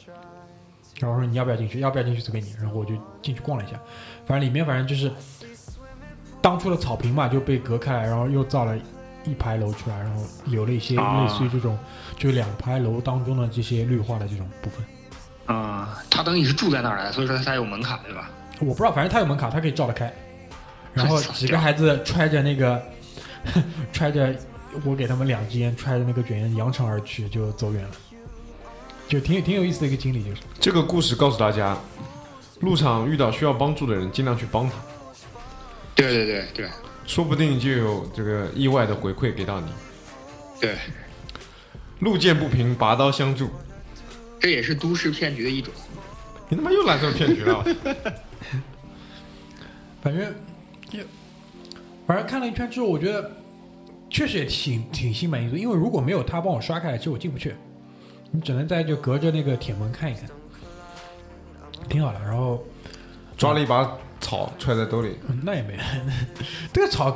[1.00, 1.80] 然后我说你要不要进去？
[1.80, 2.54] 要不要进去随便你。
[2.60, 3.80] 然后我就进去逛了一下，
[4.26, 5.12] 反正里面反正就是
[6.42, 8.76] 当初的草坪嘛就被隔开来，然后又造了
[9.24, 11.78] 一排楼出来，然后有了一些啊类似于这种，
[12.18, 14.86] 就两排楼当中的这些绿化的这种部分。
[15.46, 18.30] 啊，他等于是住在那儿的，所以说他有门卡，对吧？
[18.60, 20.12] 我不知道，反正他有门卡，他可以照得开。
[20.94, 22.82] 然后几个孩子揣着那个，
[23.94, 24.36] 揣着
[24.84, 27.90] 我给他们两支烟，揣着那个卷烟扬长而去，就走远了，
[29.08, 31.78] 就挺挺有意思的一个经历，就是这个故事告诉大家，
[32.60, 34.76] 路上遇到需要帮助的人，尽量去帮他，
[35.96, 36.70] 对对对对
[37.06, 39.68] 说不定就有这个意外的回馈给到你。
[40.60, 40.76] 对，
[42.00, 43.50] 路见不平，拔刀相助。
[44.40, 45.74] 这也是都市骗局的一种。
[46.50, 47.64] 你他妈又来这个骗局了！
[50.02, 50.36] 反正
[50.90, 51.00] 就
[52.06, 53.32] 反正看了一圈之后，我觉得
[54.10, 57.56] 确实也挺挺心满意足，因为如果没有他帮我刷开来，其实我进不去，
[58.32, 60.24] 你只能在就隔着那个铁门看一看，
[61.88, 62.20] 挺好的。
[62.20, 62.64] 然后
[63.38, 65.80] 抓了一把草揣在兜里，嗯，那也没，
[66.74, 67.16] 这个草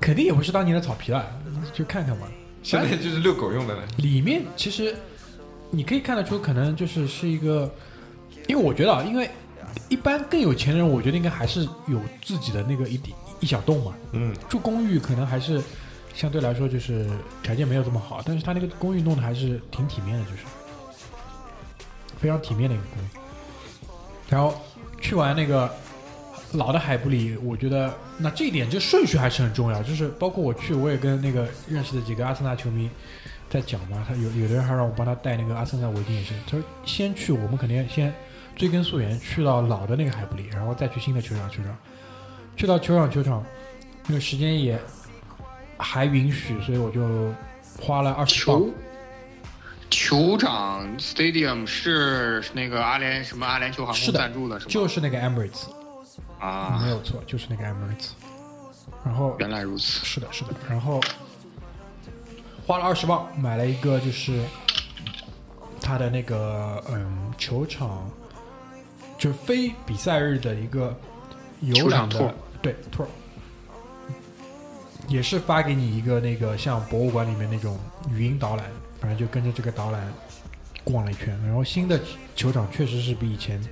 [0.00, 1.24] 肯定也不是当年的草皮了，
[1.72, 2.26] 就看看嘛。
[2.62, 3.82] 现在就是遛狗用的了。
[3.98, 4.94] 里面其实
[5.70, 7.68] 你可以看得出，可能就是是一个，
[8.46, 9.28] 因为我觉得啊，因为
[9.88, 13.94] 一般更有钱的人，我觉得应该还是有自己的那个一一一小栋嘛。
[14.12, 15.60] 嗯，住公寓可能还是
[16.14, 17.06] 相对来说就是
[17.42, 20.38] 条件没有这么好，但是他那个公寓弄得还是挺体面的，就是
[22.18, 23.06] 非常体面的一个公寓。
[24.28, 24.54] 然后
[25.00, 25.70] 去完那个
[26.52, 32.88] 老的海布里，我觉得那这一点这顺序还是很重要，就是包括我去，我也跟那个认识的几个阿森纳球迷
[33.50, 38.14] 在讲嘛，他有有的人还让我帮他带那个阿森纳围巾也是，他说先去，我们肯定要先
[38.54, 41.76] 追根溯源，去到老的那个海布里，然后再去新的球场球场，
[42.56, 43.44] 去到球场球场，
[44.06, 44.78] 那个时间也
[45.82, 47.34] 还允许，所以我就
[47.80, 48.70] 花了二十磅球。
[49.90, 54.70] 球场 stadium 是那个阿联什么阿联酋航空赞助的，是吗？
[54.70, 55.66] 就是那个 Emirates，
[56.38, 58.10] 啊、没啊，有错，就是那个 Emirates。
[59.04, 60.04] 然后原来如此。
[60.04, 60.98] 是的，是的，然后
[62.66, 64.40] 花了二十磅买了一个，就是
[65.80, 68.08] 他的那个嗯球场，
[69.18, 70.96] 就是非比赛日的一个
[71.60, 73.04] 游球场览的对 tour，
[75.12, 77.78] 也是发给你一个那个像博物馆里面那种
[78.10, 78.64] 语音导览，
[78.98, 80.00] 反正就跟着这个导览
[80.82, 81.38] 逛了一圈。
[81.44, 82.00] 然后新的
[82.34, 83.62] 球场确实是比以前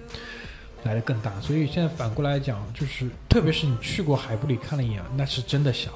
[0.82, 5.90] 来的更大，所以现在反过来讲，就是特别是你去过海布里看了一眼，那是真的小。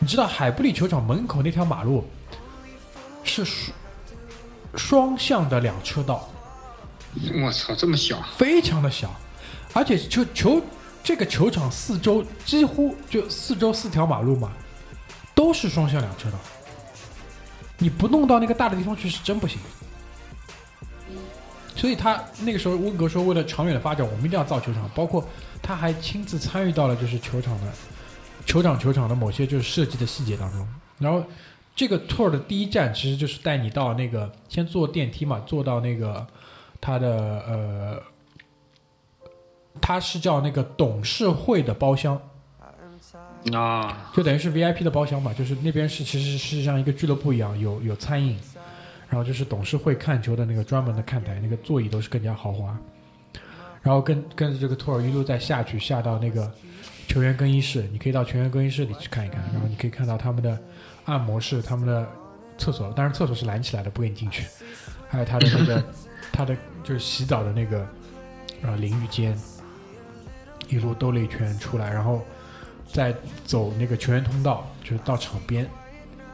[0.00, 2.04] 你知道海布里球场门口那条马路
[3.22, 3.72] 是双
[4.74, 6.28] 双向的两车道，
[7.44, 8.20] 我操，这么小？
[8.36, 9.14] 非常的小，
[9.72, 10.60] 而且球球
[11.04, 14.50] 这个球场四周几乎就四周四条马路嘛，
[15.42, 16.38] 都是双向两车道。
[17.78, 19.58] 你不弄到那个大的地方去是真不行。
[21.74, 25.26] 所以他那个时候温格说，为了长远的发展，我们一定要造球场，包括
[25.60, 27.72] 他还亲自参与到了就是球场的
[28.46, 30.68] 球场球场的某些就是设计的细节当中。
[31.00, 31.24] 然后
[31.74, 36.24] 这个 tour 的第一站其实就是带你到那个先坐电梯嘛，坐到那个
[36.80, 38.02] 他的呃，
[39.80, 42.20] 他是叫那个董事会的包厢，
[43.52, 48.38] 啊，就等于是 VIP 的包厢嘛，就是那边是其实是像一个俱乐部一样，有有餐饮，
[49.08, 52.76] 然后就是董事会看球的那个专门的看台，那个座椅都是更加豪华，
[53.82, 56.48] 然后跟跟着这个 tour 一路再下去，下到那个
[57.08, 60.56] 球员更衣室，你可以到球员更衣室里去看一看，然后你可以看到他们的
[61.06, 62.08] 按摩室、他们的
[62.56, 64.44] 厕所，当然厕所是拦起来的，不给你进去，
[65.08, 65.84] 还有他的那个
[66.32, 67.84] 他的就是洗澡的那个
[68.62, 69.36] 呃淋浴间，
[70.68, 72.24] 一路兜了一圈出来，然后
[72.92, 73.14] 再
[73.44, 75.66] 走那个球员通道，就是到场边，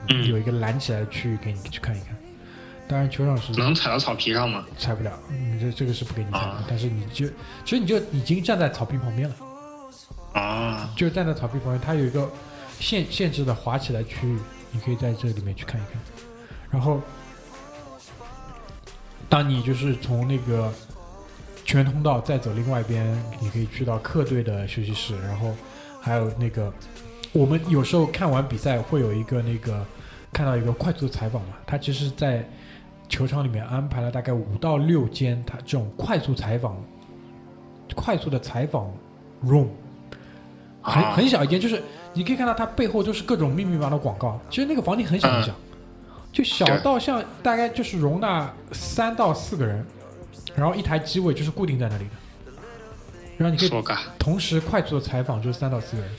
[0.09, 2.17] 嗯有一个拦起来的区域给你去看一看。
[2.89, 4.65] 当然，球场是能踩到草皮上吗？
[4.79, 7.27] 踩不了，你这这个是不给你踩的，啊但是你就
[7.65, 9.35] 其实你就已经站在草坪旁边了，
[10.33, 12.27] 啊，就站在草坪旁边，它有一个
[12.81, 14.39] 限限制的滑起来区域，
[14.73, 16.01] 你可以在这里面去看一看。
[16.71, 17.01] 然后，
[19.29, 20.73] 当你就是从那个
[21.67, 23.07] 全员通道再走另外一边，
[23.39, 25.55] 你可以去到客队的休息室，然后
[26.09, 26.73] 还有那个
[27.33, 29.85] 我们有时候看完比赛会有一个那个
[30.33, 32.49] 看到一个快速的采访嘛，他其实，在
[33.09, 36.77] 球场里面安排了大概五到六间他这种快速采访、
[37.95, 38.91] 快速的采访
[39.45, 39.69] room，
[40.83, 41.83] 很啊很小一间，就是
[42.13, 44.39] 你可以看到它背后就是各种密密麻麻的广告。
[44.51, 45.55] 其实那个房间很小很小，
[46.33, 49.85] 就小到像大概就是容纳三到四个人，
[50.55, 52.11] 然后一台机位就是固定在那里的，
[53.39, 53.83] 然后你可以，
[54.19, 56.11] 同时快速的采访就是三到四个人，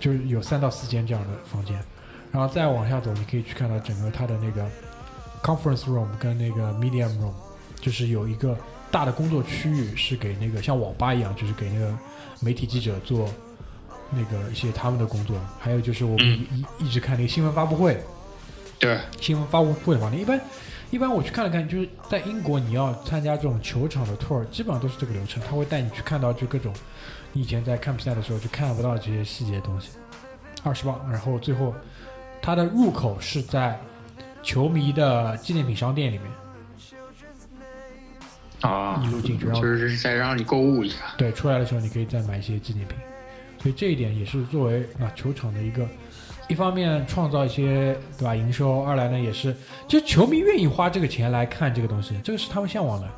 [0.00, 1.78] 就是有三到四间这样的房间，
[2.30, 4.64] 然后再往下走，你可以去看到整个它的那个
[5.42, 7.32] conference room 跟那个 medium room，
[7.80, 8.56] 就是有一个
[8.90, 11.92] 大的工作区域是给那个像网吧一样，就是给那个
[12.40, 13.28] 媒体记者做
[14.10, 16.64] 那个一些他们的工作，还有就是我们嗯。
[16.78, 18.00] 一、一直看那个新闻发布会，
[18.78, 20.40] 对，新闻发布会的房间，一般
[20.94, 26.72] 一般我去看了看，就是在英国你要参加这种球场的 tour，基本上都是这个流程，他会带你去看到就各种
[27.32, 29.88] 你以前在看比赛的时候就看不到这些细节的东西，
[30.62, 31.74] 二十磅，然后最后
[32.40, 33.76] 它的入口是在
[34.40, 36.30] 球迷的纪念品商店里面。
[38.60, 42.96] 啊一，路进去，然后就是再让你购物一下，对出来的时候你可以再买一些纪念品，
[43.60, 45.84] 所以这一点也是作为啊球场的一个。
[46.48, 49.54] 一方面创造一些对吧营收，二来呢也是，
[49.88, 53.08] 就球迷愿意花这个钱来看这个东西，这个是他们向往的。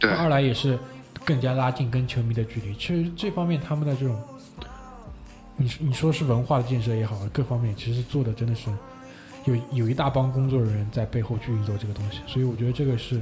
[0.00, 0.78] 对，二来也是
[1.24, 2.74] 更加拉近跟球迷的距离。
[2.74, 4.20] 其实这方面他们的这种，
[5.56, 8.70] 你你说是文化的建设也好，各方面其实做的真的是
[9.44, 13.20] 有有一大帮工作人员在背后去运作这个东西，所以我觉得这个是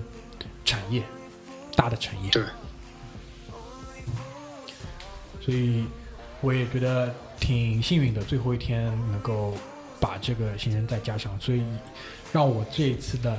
[0.64, 1.02] 产业
[1.74, 2.30] 大的产业。
[2.30, 2.42] 对，
[5.40, 5.84] 所以
[6.40, 9.54] 我也觉得挺幸运的，最后一天能够
[10.00, 11.62] 把这个行程再加上，所以
[12.32, 13.38] 让我这一次的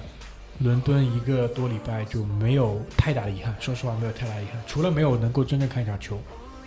[0.60, 3.56] 伦敦一个多礼拜就没有太大的遗憾。
[3.60, 6.20] 说实话，没有太大的遗憾，除了没有能够真正看一场球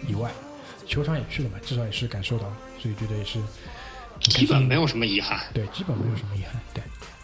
[0.06, 0.30] 以外，
[0.86, 3.38] 球场也去了嘛，至少也是感受到了，所以觉得也是
[4.20, 6.82] 基本没有什么遗憾，对，基本没有什么遗憾，对，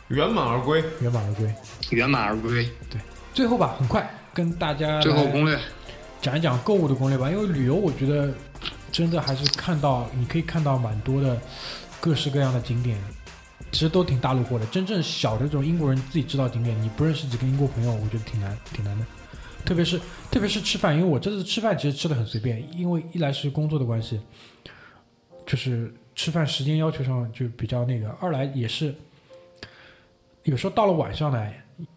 [0.08, 0.82] 圆满而归。
[1.00, 1.54] 圆满而归。
[1.90, 2.64] 圆满而归。
[2.90, 3.00] 对
[3.34, 5.58] 最后吧，很快跟大家最后攻略，
[6.22, 8.32] 讲一讲购物的攻略吧，因为旅游我觉得
[8.96, 11.38] 真的还是看到你可以看到蛮多的
[12.00, 12.96] 各式各样的景点，
[13.70, 14.64] 其实都挺大陆货的。
[14.68, 19.04] 真正小的这种英国人自己知道景点，你不认识几个英国朋友，我觉得挺难挺难的。
[19.66, 24.18] 特别是特别是吃饭，因为我这次吃饭其实吃的很随便，因为一来是工作的关系，
[25.44, 28.94] 就是吃饭时间要求上就比较那个；二来也是
[30.44, 31.46] 有时候到了晚上呢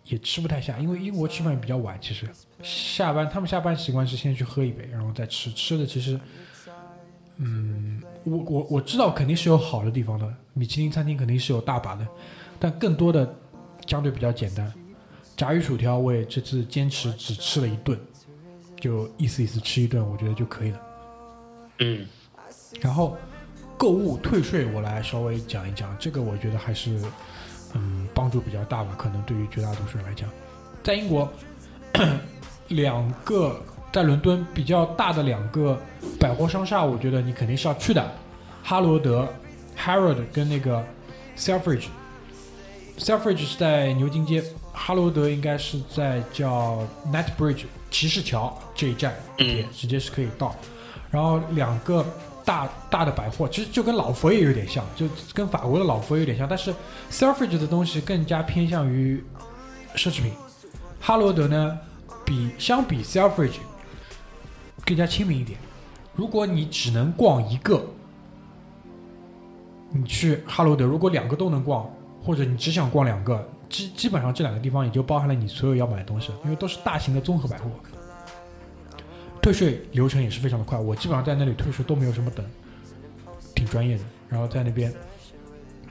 [0.03, 2.27] 也吃不太下，因为英国吃饭比较晚，其实
[2.61, 5.49] 下班他们下班习惯是先去喝一杯，然后再吃。
[5.53, 6.19] 吃的其实，
[7.41, 12.05] 嗯，我我我知道肯定是有好的地方的，米其林餐厅肯定是有大把的，
[12.59, 13.33] 但更多的
[13.87, 14.71] 相对比较简单。
[15.37, 17.97] 炸鱼薯条我也这次坚持只吃了一顿，
[18.77, 20.81] 就意思意思吃一顿，我觉得就可以了。
[21.79, 22.05] 嗯，
[22.81, 23.15] 然后
[23.77, 27.01] 购物退税，我来稍微讲一讲，这个我觉得还是
[27.73, 30.29] 嗯帮助比较大吧，可能对于绝大多数人来讲，
[30.83, 31.31] 在英国
[32.67, 33.61] 两个
[33.91, 35.77] 在伦敦比较大的两个
[36.19, 38.11] 百货商厦，我觉得你肯定是要去的，
[38.63, 39.27] 哈罗德
[39.77, 40.83] Harrod 跟那个
[41.37, 41.85] Selfridge。
[42.97, 50.53] Selfridge 是在牛津街，哈罗德应该是在叫 Knightsbridge 骑士桥这一站地铁，直接是可以到。
[51.09, 52.05] 然后两个
[52.45, 56.75] 大大的百货，其实就跟老佛爷有点像，就跟法国的老佛爷有点像，但是
[57.09, 59.23] Selfridge 的东西更加偏向于
[59.95, 60.33] 奢侈品，
[60.99, 61.79] 哈罗德呢
[62.25, 63.59] 比相比 Selfridge
[64.89, 65.59] 更加亲民一点。
[66.15, 67.85] 如果你只能逛一个，
[69.91, 71.87] 你去哈罗德；如果两个都能逛，
[72.23, 77.69] 或者你只想逛两个，基基本上这两个地方也就包含了你所有要买的东西，因为都是大型的综合百货。
[79.43, 82.43] 退税流程也是非常的快，我基本上在那里退税都没有什么等，
[83.55, 84.03] 挺专业的。
[84.27, 84.91] 然后在那边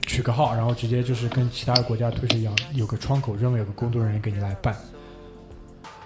[0.03, 4.77] 取个号，然后直接就是跟其他的国家退税一样，有个窗口，专门有个工作人员给你来办。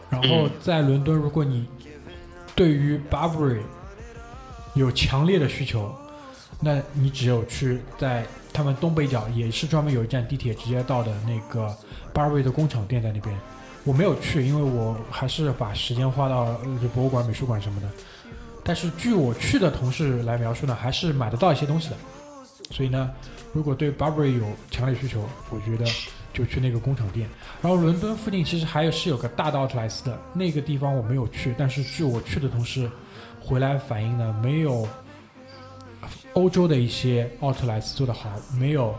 [0.09, 1.67] 然后在伦敦，如果你
[2.55, 3.61] 对于 Burberry
[4.75, 5.95] 有强烈的需求，
[6.61, 11.75] 那你只有去在他们东北角，也是专门有一站地铁直接到的那个
[12.15, 13.37] Burberry 的工厂店在那边。
[13.85, 16.45] 我没有去，因为我还是把时间花到
[16.95, 17.89] 博物馆、美术馆什么的。
[18.63, 21.97] 但是据我去的同事来描述呢，还是买得到一些东西的。
[22.71, 23.11] 所以呢，
[23.53, 25.85] 如果对 Burberry 有强烈需求，我觉得
[26.33, 27.29] 就去那个工厂店。
[27.61, 32.91] 然后伦敦附近其实还有是有个大的奥特莱斯的，那个地方我没有去，但是据我去的同事
[33.41, 34.89] 回来反映呢，没有
[36.35, 38.95] 欧洲的一些奥特莱斯做得好，没有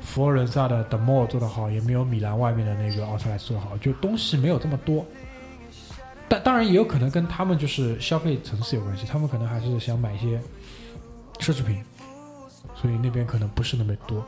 [0.00, 5.04] 佛罗伦萨的 The Mall 做得好，也没有米兰外面的那个奥特莱斯做得好，就东西没有这么多。
[6.28, 10.40] 但当然也有可能跟他们就是消费层次有关系，他们可能还是想买一些
[11.38, 11.82] 奢侈品，
[12.76, 14.24] 所以那边可能不是那么多。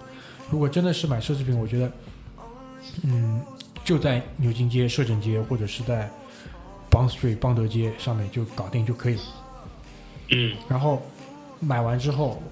[0.51, 1.93] 如果真的是买奢侈品，我觉得，
[3.03, 3.41] 嗯，
[3.85, 6.11] 就在牛津街、摄政街或者是在
[6.91, 9.22] Bond Street 邦德街上面就搞定就可以了。
[10.30, 11.03] 嗯，然后
[11.61, 12.43] 买完之后，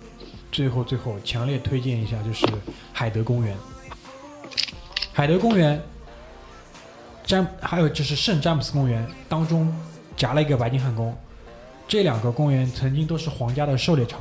[0.51, 2.47] 最后最后强烈推荐一下就是
[2.93, 3.57] 海德公园。
[5.13, 5.81] 海德公园，
[7.25, 9.73] 詹还有就是圣詹姆斯公园当中
[10.17, 11.17] 夹了一个白金汉宫，
[11.87, 14.21] 这两个公园曾经都是皇家的狩猎场，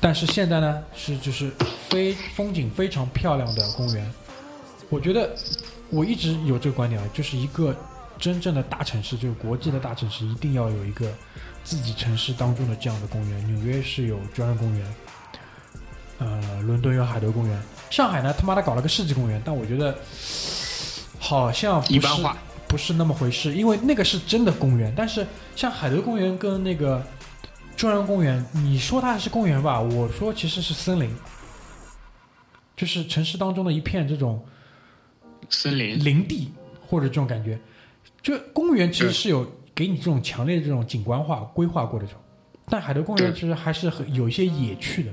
[0.00, 1.50] 但是现在呢是就是
[1.88, 4.12] 非风景非常漂亮的公园。
[4.88, 5.34] 我觉得
[5.90, 7.74] 我一直有这个观点啊，就是一个
[8.18, 11.12] 真正的大城市，就是国际的大城市，一定要有一个
[11.64, 13.46] 自己城市当中的这样的公园。
[13.46, 14.94] 纽约是有中央公园，
[16.18, 19.96] 呃，伦敦有海德公园，上海呢他妈的搞了个世纪公园，但我觉得
[21.18, 22.36] 好像一般化。
[22.68, 25.24] 不是那么回事，因为那个是真的公园，但是
[25.54, 27.00] 像海德公园跟那个
[27.76, 31.08] 中央公园，你说它是公园吧，我说其实是森林，
[32.76, 34.44] 就是城市当中的一片这种
[35.50, 36.50] 森林，林地
[36.86, 37.58] 或者这种感觉。
[38.22, 42.20] 就公园其实是有给你这种强烈的这种景观化规划过的这种，
[42.68, 45.12] 但海德公园其实还是很有一些野趣的。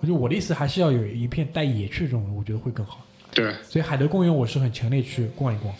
[0.00, 3.00] 我就我的意思还是要有一片带野趣这种，我觉得会更好。
[3.32, 5.74] 对，所以海德公园我是很强烈去逛一逛，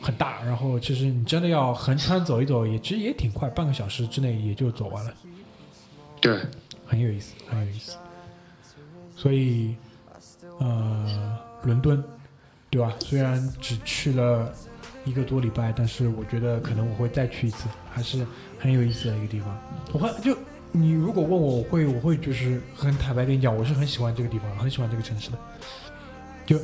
[0.00, 5.14] 很大，然后其实你真的要横穿走一走，也其实也挺快，半个小时之内也就走完了，
[6.20, 6.40] 对，
[6.84, 7.96] 很有意思，很有意思。
[9.14, 9.76] 所以，
[10.58, 12.02] 呃，伦敦，
[12.74, 12.92] 对吧？
[12.98, 14.52] 虽然只去了
[15.04, 18.26] 一个多礼拜，但是我觉得可能我会再去一次，还是
[18.58, 19.56] 很有意思的一个地方。
[19.92, 20.36] 我会就
[20.72, 25.38] 你如果问我，我会我会就是很坦白跟你讲，我是很喜欢这个地方，很喜欢这个城市的。
[26.44, 26.58] 就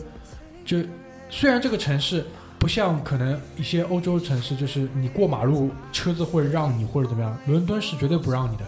[0.64, 0.88] 就
[1.28, 2.26] 虽然这个城市
[2.58, 8.64] 不像可能一些欧洲城市，就是你过马路车子会让你或者怎么样，伦敦是绝对不让你的，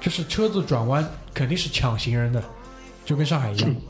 [0.00, 1.04] 就是车子转弯
[1.34, 2.40] 肯定是抢行人的，
[3.04, 3.74] 就跟上海一样。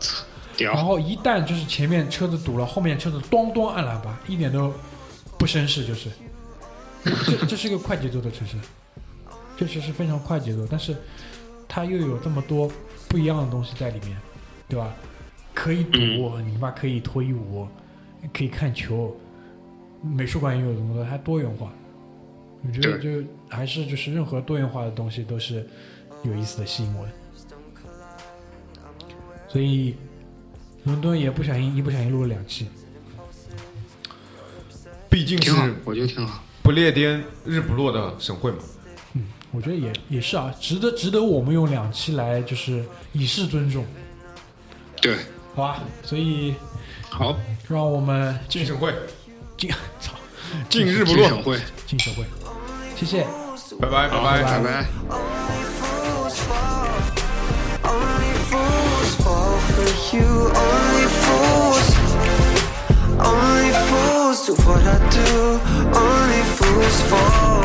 [0.58, 4.72] 然，后一旦就是前面车子堵了，后面车子咚咚按喇叭，一点都
[5.38, 6.10] 不绅士，就是
[7.04, 8.56] 这这是一个快节奏的城市，
[9.56, 10.96] 确实是非常快节奏，但是
[11.68, 12.70] 它又有这么多
[13.08, 14.16] 不一样的东西在里面，
[14.68, 14.94] 对吧？
[15.54, 17.66] 可以赌，你妈可以脱衣舞，
[18.32, 19.16] 可以看球，
[20.02, 21.72] 美术馆也有这么多，它多元化。
[22.66, 25.66] 我觉得就还是就是任何多元化的东西都是
[26.24, 27.12] 有意思的，吸引我的。
[29.48, 29.94] 所以
[30.86, 32.68] 伦敦也不小心一不小心录了两期，
[35.10, 36.42] 毕竟是，我觉得挺好。
[36.62, 38.58] 不列颠日不落的省会嘛。
[39.12, 39.22] 嗯
[39.52, 43.86] 我觉得也也是啊，值得值得我们用两期来就是以示尊重，
[45.00, 45.16] 对，
[45.54, 45.82] 好吧？
[46.02, 46.54] 所以
[47.08, 48.92] 好，让我们进省会，
[49.56, 49.70] 进
[50.00, 50.12] 操
[50.68, 52.24] 进日不落，进省会，进省会，
[52.96, 53.26] 谢谢。
[53.80, 55.35] 拜拜拜好，拜拜拜。
[60.12, 60.22] You.
[60.22, 61.86] Only fools.
[63.18, 65.32] Only fools do what I do.
[66.06, 67.64] Only fools fall.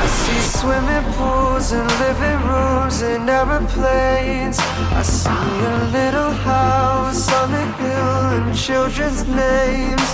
[0.00, 4.58] I see swimming pools and living rooms and aeroplanes.
[5.00, 10.08] I see a little house on the hill and children's names.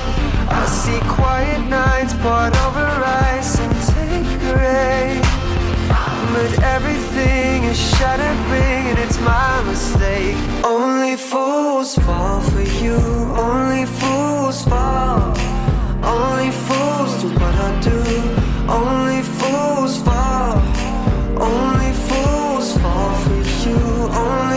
[0.48, 2.86] I see quiet nights poured over
[3.34, 5.27] ice and Tanqueray
[6.32, 10.36] but everything is shattering and it's my mistake.
[10.64, 12.98] Only fools fall for you,
[13.48, 15.36] only fools fall.
[16.02, 18.00] Only fools do what I do,
[18.68, 20.56] only fools fall.
[21.40, 23.78] Only fools fall for you,
[24.24, 24.47] only